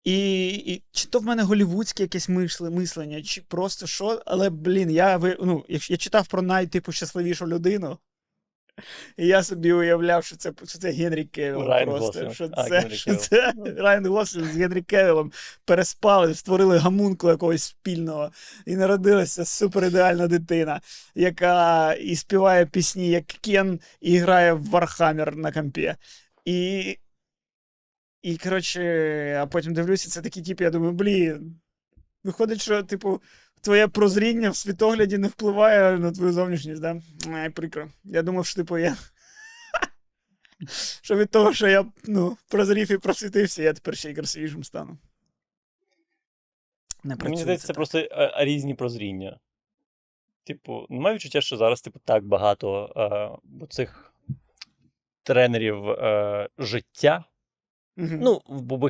[0.08, 2.30] І, і чи то в мене голівудське якесь
[2.60, 4.22] мислення, чи просто що.
[4.26, 7.98] Але, блін, я ви- ну, я читав про найтипу щасливішу людину,
[9.18, 11.62] і я собі уявляв, що це, що це Генрі Кевіл.
[11.62, 12.34] Райан просто, Гослінг.
[12.34, 15.32] що це, Генрі що це Райан Гослінг з Генрі Кевілом
[15.66, 18.32] переспали, створили гомункула якогось спільного,
[18.66, 20.82] і народилася суперідеальна дитина,
[21.16, 25.96] яка і співає пісні, як Кен, і грає в Вархаммер на компі.
[26.46, 26.98] І,
[28.28, 28.82] і коротше,
[29.42, 31.60] а потім дивлюся, це такий тип, я думаю, блін.
[32.24, 33.22] Виходить, що, типу,
[33.62, 37.02] твоє прозріння в світогляді не впливає на твою зовнішність, да?
[37.34, 37.90] Ай, прикро.
[38.04, 38.98] Я думав, що типу я.
[41.02, 44.98] Що від того, що я ну, прозрів і просвітився, я тепер ще й красивішим стану.
[47.04, 47.76] Не Мені здається, це так.
[47.76, 49.40] просто е, різні прозріння.
[50.46, 54.14] Типу, немає відчуття, що зараз, типу, так багато е, цих
[55.24, 57.26] тренерів е, життя.
[57.98, 58.90] Ну, бо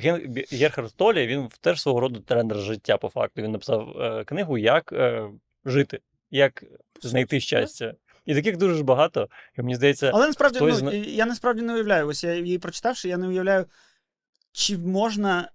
[0.51, 3.41] Герхард Толі, він теж свого роду тренер життя, по факту.
[3.41, 5.29] Він написав е, книгу, як е,
[5.65, 5.99] жити,
[6.31, 6.63] як
[7.01, 7.93] знайти щастя.
[8.25, 9.29] І таких дуже ж багато.
[9.57, 12.07] І мені здається, Але насправді ну, зна- я насправді не уявляю.
[12.07, 13.65] Ось я її прочитавши, я не уявляю,
[14.51, 15.51] чи можна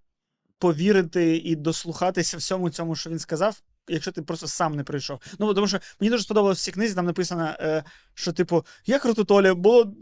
[0.59, 5.21] повірити і дослухатися всьому цьому, що він сказав, якщо ти просто сам не прийшов.
[5.39, 8.99] Ну, тому що мені дуже сподобалось в цій книзі, там написано, е, що, типу, я
[8.99, 9.93] крутотоля, було,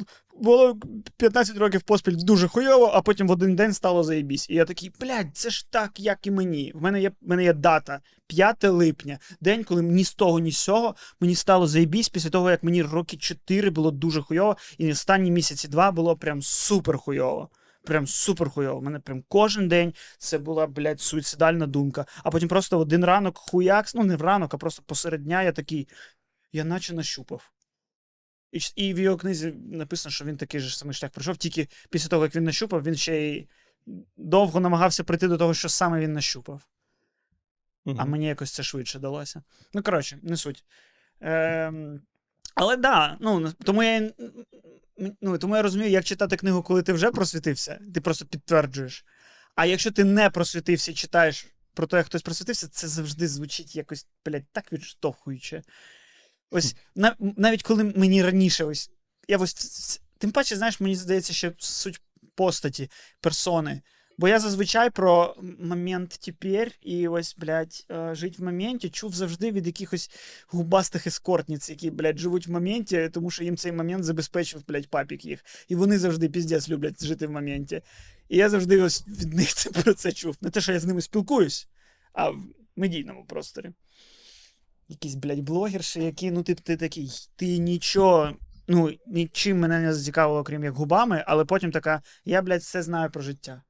[0.41, 0.79] було
[1.17, 4.51] 15 років поспіль дуже хуйово, а потім в один день стало заєбісь.
[4.51, 6.73] І я такий, блядь, це ж так, як і мені.
[6.75, 10.53] В мене є, в мене є дата 5 липня, день, коли ні з того, ні
[10.53, 14.93] з цього мені стало заєбісь після того, як мені роки 4 було дуже хуйово, і
[14.93, 17.49] останні місяці два було прям супер хуйово.
[17.85, 18.79] Прям супер хуйово.
[18.79, 22.07] У мене прям кожен день це була, блядь, суїцидальна думка.
[22.25, 25.43] А потім просто в один ранок хуякс, ну не в ранок, а просто посеред дня
[25.43, 25.89] я такий,
[26.53, 27.53] я наче нащупав.
[28.53, 32.09] І, і в його книзі написано, що він такий же самий шлях пройшов, тільки після
[32.09, 33.49] того, як він нащупав, він ще й
[34.17, 36.67] довго намагався прийти до того, що саме він нащупав.
[37.99, 39.43] А мені якось це швидше далося.
[39.75, 40.65] Ну, коротше, не суть.
[41.21, 42.01] Ем,
[42.55, 44.11] але да, ну, тому я,
[45.21, 49.05] ну, тому я розумію, як читати книгу, коли ти вже просвітився, ти просто підтверджуєш.
[49.55, 53.77] А якщо ти не просвітився і читаєш про те, як хтось просвітився, це завжди звучить
[53.77, 55.63] якось, блядь, так відштовхуюче.
[56.51, 58.91] Ось нав- навіть коли мені раніше ось.
[59.29, 62.01] Я ось тим паче, знаєш, мені здається, що суть
[62.35, 63.83] постаті, персони.
[64.21, 69.53] Бо я зазвичай про момент тепер і ось, блядь, е, жить в моменті чув завжди
[69.53, 70.11] від якихось
[70.49, 75.25] губастих ескортниць, які, блядь, живуть в моменті, тому що їм цей момент забезпечив, блядь, папік
[75.25, 75.45] їх.
[75.69, 77.83] І вони завжди піздець люблять жити в моменті.
[78.29, 80.37] І я завжди ось від них це про це чув.
[80.41, 81.69] Не те, що я з ними спілкуюсь,
[82.13, 82.39] а в
[82.77, 83.71] медійному просторі.
[84.89, 88.37] Якісь, блядь, блогерші, які, ну, ти, ти такий, ти нічого.
[88.69, 93.11] Ну, нічим мене не зацікавило, крім як губами, але потім така, я, блядь, все знаю
[93.11, 93.63] про життя.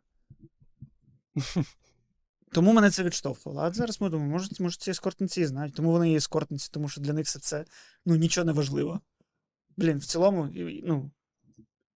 [2.53, 3.61] Тому мене це відштовхувало.
[3.61, 6.89] А зараз ми думаємо, може, може ці ескортниці і знають, тому вони є ескортниці, тому
[6.89, 7.65] що для них все це
[8.07, 9.01] ну, нічого не важливо.
[9.77, 10.49] Блін, в цілому,
[10.85, 11.11] ну,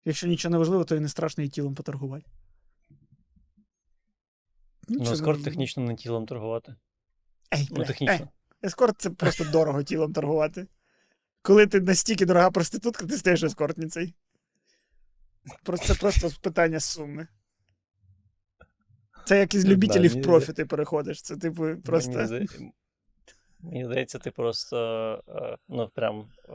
[0.06, 2.26] якщо нічого не важливо, то і не страшно і тілом поторгувати.
[4.88, 6.76] Ну, Нічого не технічно не тілом торгувати.
[7.54, 8.14] Ей, Ну, технічно.
[8.16, 8.28] ей,
[8.64, 10.68] ескорт це просто дорого тілом торгувати.
[11.42, 14.12] коли ти настільки дорога проститутка, ти стаєш ескортницею.
[15.64, 17.28] Просто це просто питання суми.
[19.26, 21.22] Це як із Не любителів профі ти переходиш.
[21.22, 22.12] Це типу просто.
[22.12, 22.48] Мені,
[23.60, 24.78] мені здається, ти просто
[25.28, 26.54] е, ну, прям е,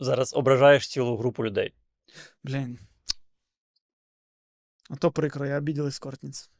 [0.00, 1.74] зараз ображаєш цілу групу людей.
[2.44, 2.78] Блін.
[4.90, 6.50] Ото прикро, я обіділ ескортниць.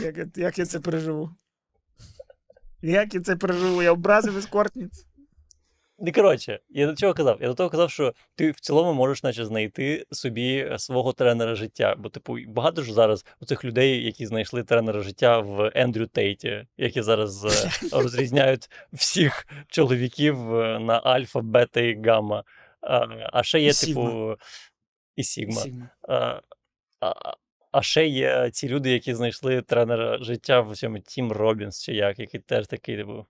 [0.00, 1.30] Як, як я це переживу?
[2.82, 3.82] Як я це переживу?
[3.82, 5.06] Я образив ескортниць.
[6.06, 7.38] Ну, коротше, я до чого казав?
[7.40, 11.94] Я до того казав, що ти в цілому можеш наче знайти собі свого тренера життя.
[11.98, 16.66] Бо, типу, багато ж зараз у цих людей, які знайшли тренера життя в Ендрю Тейті,
[16.76, 22.44] які зараз е, розрізняють всіх чоловіків е, на альфа, бета і гамма.
[22.80, 24.36] А, а ще є, І типу, Сігма.
[25.16, 25.60] і Сігма.
[25.60, 25.90] Сігма.
[26.08, 26.40] А,
[27.00, 27.34] а,
[27.72, 32.18] а ще є ці люди, які знайшли тренера життя в цьому Тім Робінс, чи як,
[32.18, 33.26] який теж такий, типу,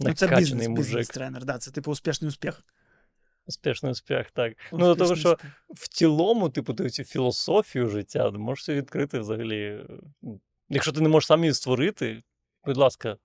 [0.00, 2.62] Ну, це бізнес, бізнес-тренер, да, це типу успішний успіх.
[3.46, 4.52] Успішний успіх, так.
[4.72, 5.50] Ну, до того, що успіх.
[5.70, 9.86] в цілому, типу, ти цю філософію життя можеш відкрити взагалі.
[10.68, 12.22] Якщо ти не можеш сам її створити,
[12.64, 13.16] будь ласка,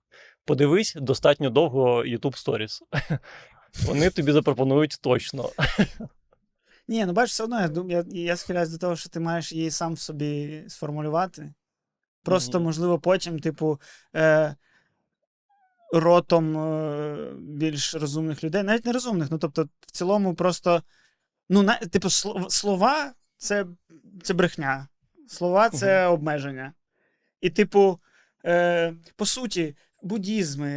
[0.44, 2.80] подивись достатньо довго YouTube Stories.
[3.86, 5.50] Вони тобі запропонують точно.
[6.88, 9.70] Ні, ну бачиш, все одно я, я, я схиляюсь до того, що ти маєш її
[9.70, 11.54] сам в собі сформулювати.
[12.22, 13.80] Просто, можливо, потім, типу,
[14.16, 14.54] е,
[16.00, 20.82] ротом е, більш розумних людей, навіть не розумних, ну тобто, в цілому, просто,
[21.48, 22.10] ну, на, типу,
[22.48, 23.66] слова це,
[24.22, 24.88] це брехня.
[25.28, 26.72] Слова це обмеження.
[27.40, 28.00] І, типу,
[28.44, 30.72] е, по суті, буддізми,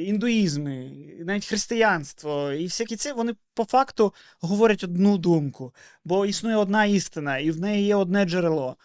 [0.00, 0.90] індуїзми,
[1.20, 7.38] навіть християнство і всякі це, вони по факту говорять одну думку, бо існує одна істина,
[7.38, 8.76] і в неї є одне джерело,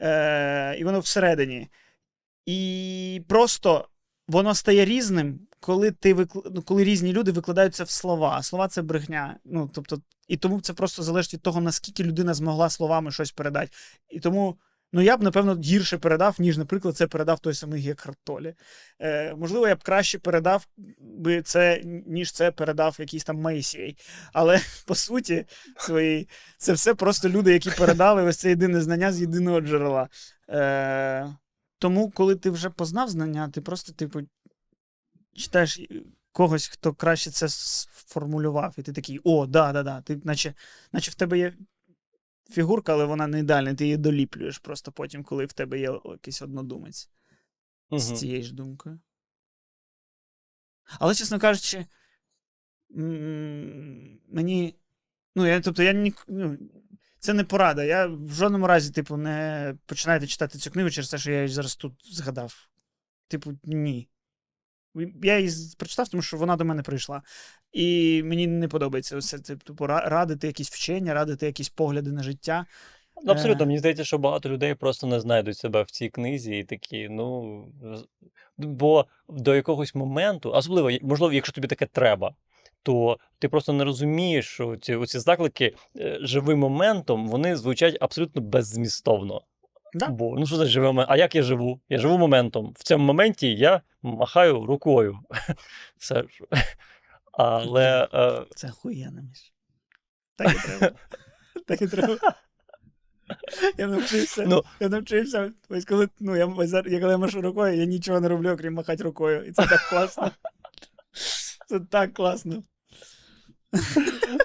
[0.00, 1.68] е, і воно всередині.
[2.46, 3.88] І просто
[4.30, 6.38] воно стає різним, коли ти викл...
[6.54, 8.42] ну, коли різні люди викладаються в слова.
[8.42, 9.36] Слова це брехня.
[9.44, 13.70] Ну, тобто, і тому це просто залежить від того, наскільки людина змогла словами щось передати.
[14.10, 14.58] І тому.
[14.92, 18.54] Ну, я б, напевно, гірше передав, ніж, наприклад, це передав той самий Гекхард Толі.
[19.00, 20.66] Е, можливо, я б краще передав
[20.98, 23.96] би це, ніж це передав якийсь там Мейсій.
[24.32, 25.44] Але по суті,
[25.76, 26.28] своїй,
[26.58, 30.08] це все просто люди, які передали ось це єдине знання з єдиного джерела.
[30.48, 31.34] Е,
[31.80, 34.20] тому, коли ти вже познав знання, ти просто, типу,
[35.34, 35.80] читаєш
[36.32, 40.00] когось, хто краще це сформулював, і ти такий: о, да, да, да.
[40.02, 40.54] Ти, наче,
[40.92, 41.54] наче в тебе є
[42.50, 46.42] фігурка, але вона не ідеальна, ти її доліплюєш просто потім, коли в тебе є якийсь
[46.42, 47.10] однодумець
[47.90, 49.00] з цією ж думкою.
[50.98, 51.86] Але, чесно кажучи,
[54.28, 54.74] мені.
[55.36, 56.58] Ну, я, тобто, я ні, ну,
[57.20, 57.84] це не порада.
[57.84, 61.48] Я в жодному разі, типу, не починайте читати цю книгу через те, що я її
[61.48, 62.68] зараз тут згадав.
[63.28, 64.08] Типу, ні.
[65.22, 67.22] Я її прочитав, тому що вона до мене прийшла.
[67.72, 72.66] І мені не подобається все це, типу, радити якісь вчення, радити якісь погляди на життя.
[73.24, 73.66] Ну, абсолютно, Е.
[73.66, 77.64] мені здається, що багато людей просто не знайдуть себе в цій книзі і такі, ну.
[78.58, 82.34] Бо до якогось моменту, особливо, можливо, якщо тобі таке треба,
[82.82, 88.42] то ти просто не розумієш, що ці, оці заклики е, живим моментом вони звучать абсолютно
[88.42, 89.42] беззмістовно.
[89.94, 90.08] Да.
[90.08, 91.08] Бо ну що за живий момент?
[91.10, 91.80] А як я живу?
[91.88, 92.74] Я живу моментом.
[92.78, 95.18] В цьому моменті я махаю рукою.
[95.98, 96.44] Все ж.
[97.32, 99.52] Але е, Це Міш.
[100.36, 100.96] Так і треба.
[101.66, 102.18] Так і треба.
[103.78, 104.44] Я навчився.
[104.46, 104.64] Ну.
[104.80, 105.52] Я навчився.
[105.68, 106.54] Ось коли, ну, я,
[106.86, 109.44] я коли я машу рукою, я нічого не роблю, окрім махати рукою.
[109.44, 110.30] І це так класно.
[111.70, 112.62] Це так класно.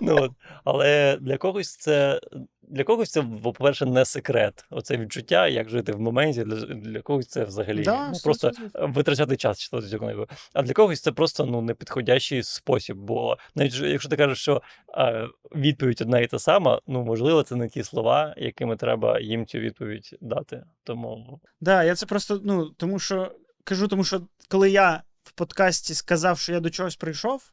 [0.01, 0.31] Ну, от.
[0.63, 2.19] Але для когось це
[2.61, 4.65] для когось це, по-перше, не секрет.
[4.69, 6.43] Оце відчуття, як жити в моменті.
[6.43, 10.27] Для, для когось це взагалі Да, ну, просто витрачати час читати цю книгу.
[10.53, 12.97] А для когось це просто ну, непідходящий спосіб.
[12.97, 14.61] Бо навіть якщо ти кажеш, що
[14.97, 19.45] е, відповідь одна і та сама, ну можливо, це не ті слова, якими треба їм
[19.45, 20.63] цю відповідь дати.
[20.83, 23.31] Тому Да, я це просто, ну, тому що
[23.63, 25.03] кажу, тому що коли я
[25.35, 27.51] подкасті сказав, що я до чогось прийшов,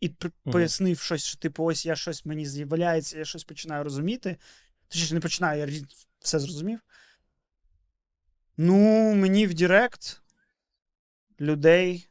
[0.00, 0.52] і при- Мгм.
[0.52, 4.36] пояснив щось, що типу, ось я щось мені з'являється, я щось починаю розуміти.
[4.88, 5.82] Точніше, не починаю, я
[6.20, 6.80] все зрозумів.
[8.56, 10.22] Ну, мені в Директ
[11.40, 12.08] людей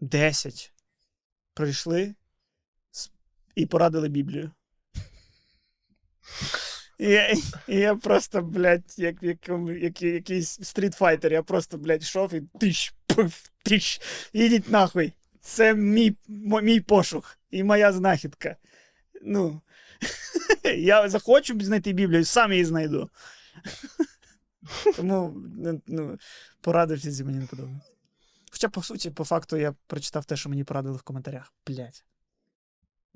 [0.00, 0.72] 10
[1.54, 2.14] прийшли
[3.54, 4.50] і порадили Біблію.
[6.98, 7.34] Я,
[7.66, 13.48] я просто, блядь, як, якому, як, якийсь стрітфайтер, я просто, блядь, йшов і тиш, пиф,
[13.62, 14.00] тиш,
[14.32, 15.12] ідіть нахуй.
[15.40, 16.16] Це мій,
[16.62, 18.56] мій пошук і моя знахідка.
[19.22, 19.60] Ну,
[20.76, 23.10] я захочу знайти Біблію, сам її знайду.
[24.96, 26.18] Тому ну, ну,
[26.60, 27.90] поради ці мені не подобаються.
[28.52, 31.52] Хоча, по суті, по факту, я прочитав те, що мені порадили в коментарях.
[31.66, 32.04] Блять.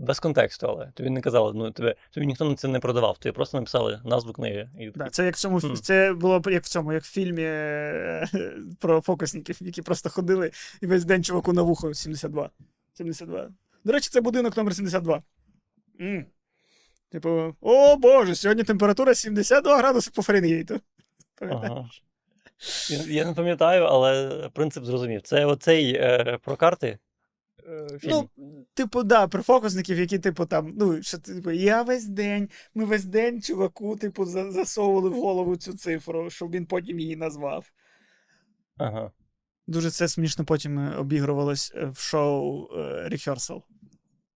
[0.00, 3.18] Без контексту, але тобі не казали, ну тебе тобі ніхто на це не продавав.
[3.18, 4.70] Тобі просто написали назву книги.
[4.78, 4.90] І...
[4.90, 5.76] Да, це як в цьому Мгм.
[5.76, 8.28] це було як в цьому, як в фільмі е,
[8.80, 12.50] про фокусників, які просто ходили і весь день чуваку на вухо 72.
[12.94, 13.48] 72.
[13.84, 15.22] До речі, це будинок номер 72.
[16.00, 16.26] м
[17.10, 20.80] Типу, о Боже, сьогодні температура 72 градуси по Фаренгейту.
[21.40, 21.88] Ага.
[22.90, 25.22] Я, я не пам'ятаю, але принцип зрозумів.
[25.22, 26.98] Це оцей е, про карти.
[27.68, 28.28] Е, фільм.
[28.38, 32.84] Ну, типу, да, про фокусників, які, типу, там, ну, що типу, я весь день, ми
[32.84, 37.66] весь день чуваку, типу, засовували в голову цю цифру, щоб він потім її назвав.
[38.76, 39.12] Ага.
[39.66, 42.68] Дуже це смішно потім е, обігрувалось е, в шоу
[43.08, 43.62] Rehearsal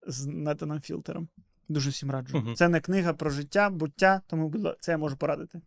[0.06, 1.28] з Нетаном Філтером.
[1.68, 2.38] Дуже всім раджу.
[2.38, 2.54] Мгм.
[2.54, 5.60] Це не книга про життя, буття, тому це я можу порадити.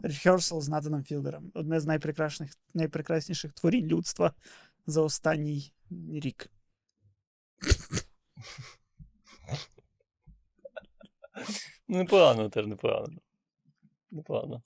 [0.00, 1.50] Rehearsal з Натаном Філдером.
[1.54, 4.32] Одне з найпрекрасніших, найпрекрасніших творінь людства
[4.86, 5.72] за останній
[6.12, 6.50] рік.
[11.88, 13.18] Ну, Непогано теж непогано.
[14.10, 14.62] Непогано.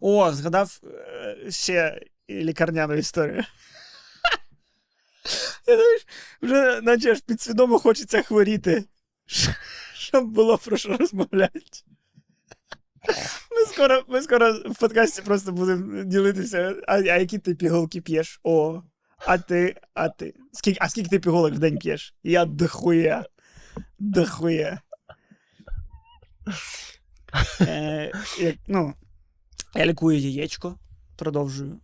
[0.00, 3.42] О, згадав е, ще лікарняну історію.
[5.66, 6.06] Я знаєш,
[6.42, 8.84] вже наче аж підсвідомо хочеться хворіти,
[9.94, 11.60] щоб було про що розмовляти.
[13.50, 18.40] Ми скоро, ми скоро в подкасті просто будемо ділитися, а, а які ти пігулки п'єш?
[18.44, 18.82] О,
[19.26, 20.34] а ти, а ти.
[20.52, 22.14] Скільки, а скільки ти пігулок в день п'єш?
[22.22, 23.24] Я дохуя.
[23.98, 24.80] Дохуя.
[27.60, 28.94] Е, як, ну,
[29.74, 30.78] я лікую яєчко,
[31.16, 31.80] продовжую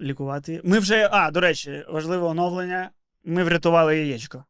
[0.00, 0.60] лікувати.
[0.64, 1.08] Ми вже.
[1.12, 2.90] А, до речі, важливе оновлення.
[3.24, 4.44] Ми врятували яєчко.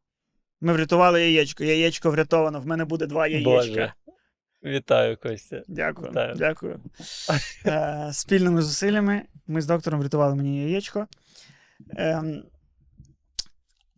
[0.61, 1.63] Ми врятували яєчко.
[1.63, 2.59] Яєчко врятовано.
[2.59, 3.49] В мене буде два яєчка.
[3.51, 3.93] Боже.
[4.63, 5.63] Вітаю, Костя.
[5.67, 6.09] Дякую.
[6.09, 6.35] Вітаю.
[6.35, 6.79] Дякую.
[7.65, 11.07] Е, спільними зусиллями ми з доктором врятували мені яєчко.
[11.89, 12.43] Ем,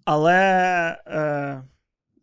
[0.06, 0.38] але
[1.08, 1.64] е,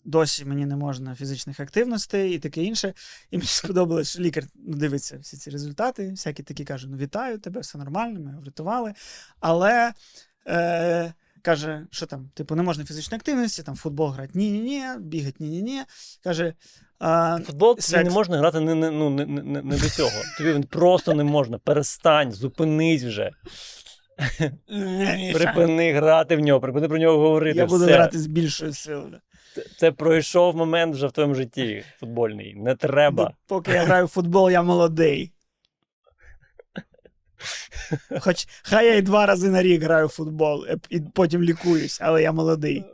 [0.05, 2.95] досі мені не можна фізичних активностей і таке інше.
[3.31, 7.39] І мені сподобалось, що лікар ну, дивиться всі ці результати, всякі такі каже: ну вітаю
[7.39, 8.95] тебе, все нормально, ми врятували.
[9.41, 9.93] Але
[10.47, 15.83] е, каже, що там, типу, не можна фізичної активності, там футбол грати ні-ні-ні, бігати ні-ні-ні.
[16.25, 16.55] Каже,
[16.99, 18.05] а, Футбол секс.
[18.05, 20.11] не можна грати не, не, ну, не, не, не до цього.
[20.39, 21.59] Тобі він просто не можна.
[21.59, 23.31] Перестань, зупинись вже.
[25.33, 27.59] Припини грати в нього, припини про нього говорити.
[27.59, 27.95] Я буду все.
[27.95, 29.21] грати з більшою силою.
[29.79, 32.55] Це, пройшов момент вже в твоєму житті футбольний.
[32.55, 33.25] Не треба.
[33.25, 35.33] Ну, Поки я граю в футбол, я молодий.
[38.21, 42.01] Хоч хай я і два рази на рік граю в футбол, е, і потім лікуюсь,
[42.01, 42.85] але я молодий.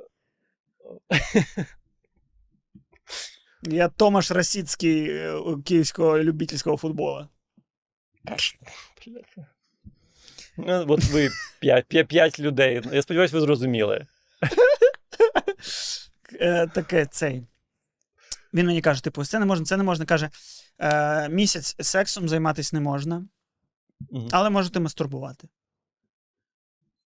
[3.63, 7.29] Я Томаш Росіцький е, київського любительського футболу.
[10.59, 11.31] Ну, от ви
[12.05, 12.83] п'ять, людей.
[12.93, 14.07] Я сподіваюся, ви зрозуміли.
[16.41, 17.47] Е, таке цей.
[18.55, 20.05] Він мені каже: типу, це не можна, це не можна.
[20.05, 20.31] Каже,
[20.79, 23.25] е, місяць сексом займатися не можна.
[24.31, 25.49] Але можете мастурбувати.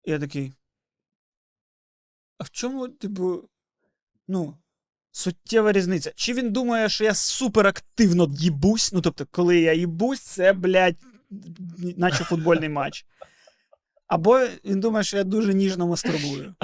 [0.04, 0.52] Я такий.
[2.38, 3.48] А в чому, типу,
[4.28, 4.56] ну,
[5.12, 6.12] суттєва різниця?
[6.14, 8.92] Чи він думає, що я суперактивно їбусь?
[8.92, 10.96] Ну, тобто, коли я їбусь, це, блядь,
[11.96, 13.06] наче футбольний матч.
[14.12, 16.54] Або він думає, що я дуже ніжно мастурбую.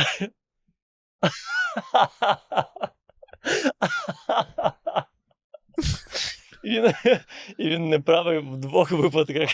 [6.64, 6.92] І він,
[7.58, 9.50] і він не правий в двох випадках.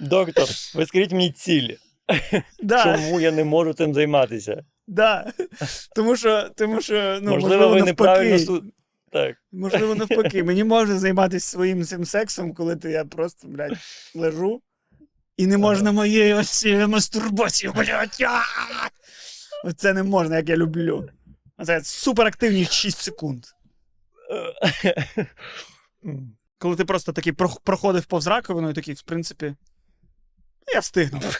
[0.00, 1.78] Доктор, ви скажіть мені цілі.
[2.62, 4.64] Да, Чому я не можу цим займатися?
[4.86, 5.32] да.
[5.96, 8.62] Тому що, тому що ну, Можливо, можливо, ви неправильно.
[9.12, 9.36] Так.
[9.52, 13.78] Можливо, навпаки, мені можна займатися своїм цим сексом, коли ти я просто, блядь,
[14.14, 14.62] лежу,
[15.36, 18.16] і не можна моєї ось мастурбації, блядь.
[19.64, 21.08] Оце не можна, як я люблю.
[21.58, 23.44] Оце суперактивні 6 секунд.
[26.58, 27.32] Коли ти просто такий
[27.64, 29.54] проходив повз раковину і такий, в принципі,
[30.74, 31.20] я встигну.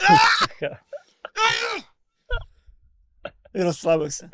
[3.54, 4.30] І розслабився.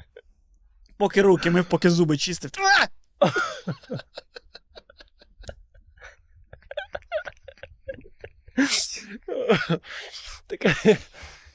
[0.97, 2.51] Поки руки мив, поки зуби чистив.
[10.47, 10.61] Так,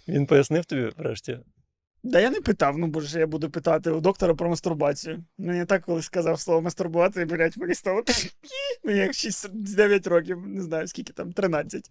[0.08, 1.40] він пояснив тобі врешті.
[2.04, 5.24] Да я не питав, ну бо ж я буду питати у доктора про мастурбацію.
[5.38, 8.04] Мені так колись сказав слово мастурбація, блядь, мені стало.
[8.84, 11.90] Мені як 6-9 років, не знаю, скільки там, 13.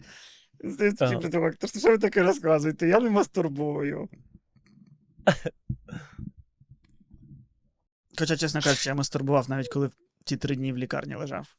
[0.64, 1.20] Здається, Ага.
[1.78, 2.88] що ви таке розказуєте?
[2.88, 4.08] Я не мастурбую.
[8.20, 9.92] Хоча, чесно кажучи, я мастурбував навіть коли в
[10.24, 11.56] ті три дні в лікарні лежав.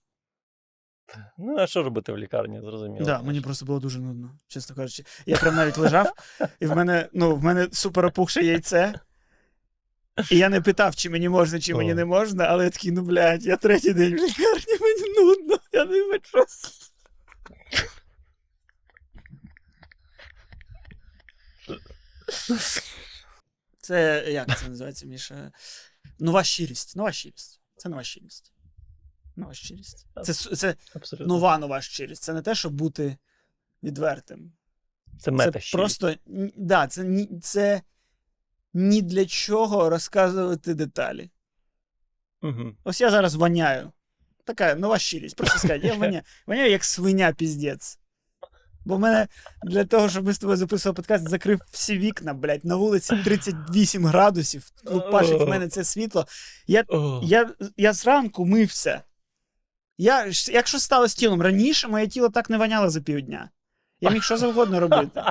[1.38, 3.06] Ну, а що робити в лікарні, зрозуміло.
[3.06, 5.04] Да, мені просто було дуже нудно, чесно кажучи.
[5.26, 6.14] Я прям навіть лежав,
[6.60, 9.00] і в мене, ну, в мене супер опухше яйце.
[10.32, 13.02] І я не питав, чи мені можна, чи мені не можна, але я такий, ну
[13.02, 16.46] блядь, я третій день в лікарні, мені нудно, я не хочу.
[23.82, 25.52] Це як це називається, Міша?
[26.22, 26.96] Нова щирість.
[26.96, 27.62] Нова щирість.
[27.78, 28.54] Це нова щирість.
[29.36, 30.08] Нова щирість.
[30.24, 31.28] Це, це Абсолютно.
[31.34, 32.24] нова нова щирість.
[32.24, 33.18] Це не те, щоб бути
[33.84, 34.52] відвертим.
[35.20, 35.72] Це Це мета щирість.
[35.72, 36.16] просто
[36.56, 37.82] да, це, ні, це
[38.74, 41.30] ні для чого розказувати деталі.
[42.42, 42.76] Угу.
[42.84, 43.92] Ось я зараз воняю.
[44.44, 45.36] Така нова щирість.
[45.36, 48.00] Просто сказати, я воняю, воняю як свиня піздець.
[48.86, 49.28] Бо в мене
[49.64, 54.06] для того, щоб ми з тобою записували подкаст, закрив всі вікна, блядь, на вулиці 38
[54.06, 54.68] градусів.
[54.86, 56.28] Лупашить в мене це світло.
[56.68, 56.84] Я,
[57.24, 59.02] я, я зранку мився.
[59.98, 61.42] Я, ж- як що стало з тілом?
[61.42, 63.50] Раніше моє тіло так не воняло за півдня.
[64.02, 65.22] Я міг що завгодно робити.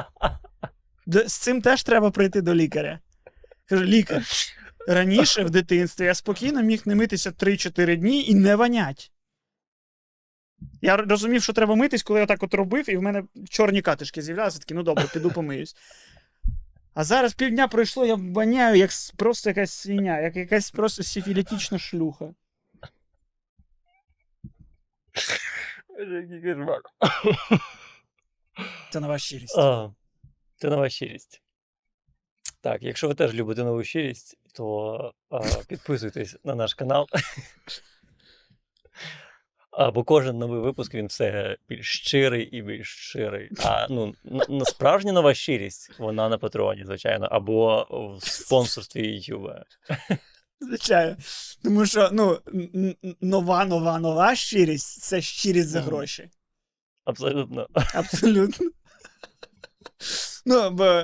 [1.06, 2.98] Д- З цим теж треба прийти до лікаря.
[3.68, 4.22] Кажу, лікар,
[4.88, 9.12] раніше в дитинстві я спокійно міг не митися 3-4 дні і не вонять.
[10.82, 14.22] Я розумів, що треба митись, коли я так от робив, і в мене чорні катишки
[14.22, 15.76] з'являлися, такі, ну добре, піду помиюсь.
[16.94, 22.34] А зараз півдня пройшло, я воняю, як просто якась свиня, як якась просто сифілітична шлюха.
[25.98, 26.80] Який кошмар.
[28.90, 29.58] Це нова щирість.
[29.58, 29.90] А,
[30.56, 31.42] Це нова щирість.
[32.60, 37.06] Так, якщо ви теж любите нову щирість, то а, підписуйтесь на наш канал.
[39.80, 43.50] А, бо кожен новий випуск він все більш щирий і більш щирий.
[43.64, 47.86] А ну, н- н- справжня нова щирість, вона на патреоні, звичайно, або
[48.20, 49.64] в спонсорстві Ютуба.
[50.60, 51.16] Звичайно.
[51.64, 52.38] Тому що ну,
[53.20, 56.30] нова, нова, нова щирість це щирість за гроші.
[57.04, 57.66] Абсолютно.
[57.94, 58.70] Абсолютно.
[60.46, 61.02] Ну, бо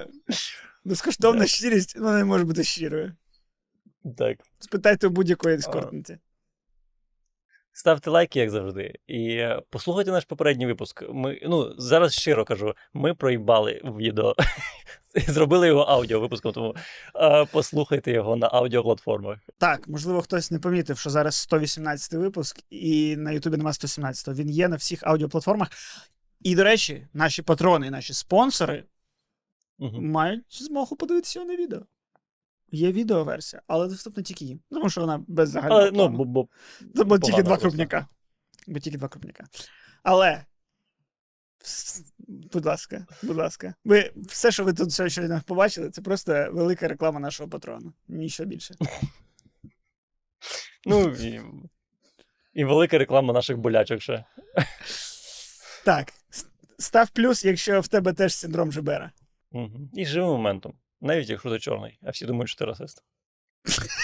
[0.85, 3.16] безкоштовна щирість вона не може бути щирою.
[4.18, 4.39] Так.
[4.59, 6.18] Спитайте у будь-якої ескортниці.
[7.79, 11.05] Ставте лайки, як завжди, і послухайте наш попередній випуск.
[11.11, 14.35] Ми, ну, зараз щиро кажу, ми проїбали відео.
[15.29, 16.74] Зробили його аудіо випуском, тому
[17.14, 19.39] е, послухайте його на аудіоплатформах.
[19.59, 24.37] Так, можливо, хтось не помітив, що зараз 118 випуск, і на Ютубі нема 117.
[24.37, 25.68] Він є на всіх аудіоплатформах.
[26.41, 28.85] І, до речі, наші патрони, наші спонсори
[29.79, 30.11] Мгм.
[30.11, 31.81] мають змогу подивитися на відео.
[32.71, 34.61] Є відеоверсія, але доступна тільки їм.
[34.71, 35.81] Тому що вона без загального.
[35.81, 36.49] Але, ну, бо, бо,
[37.05, 38.07] бо тільки два крупняка.
[38.67, 39.45] Бо тільки два крупняка.
[40.03, 40.45] Але.
[42.29, 43.75] Будь ласка, будь ласка.
[43.85, 47.93] Ви все, що ви тут сьогодні побачили, це просто велика реклама нашого патрону.
[48.09, 48.75] Нічого більше.
[50.87, 51.41] ну і,
[52.55, 54.25] і велика реклама наших болячок ще.
[55.85, 56.12] Так,
[56.79, 59.12] став плюс, якщо в тебе теж синдром Жебера.
[59.53, 59.91] Мгм.
[59.95, 60.75] І живи моментом.
[61.01, 63.03] Навіть якщо ти чорний, а всі думають, що ти расист.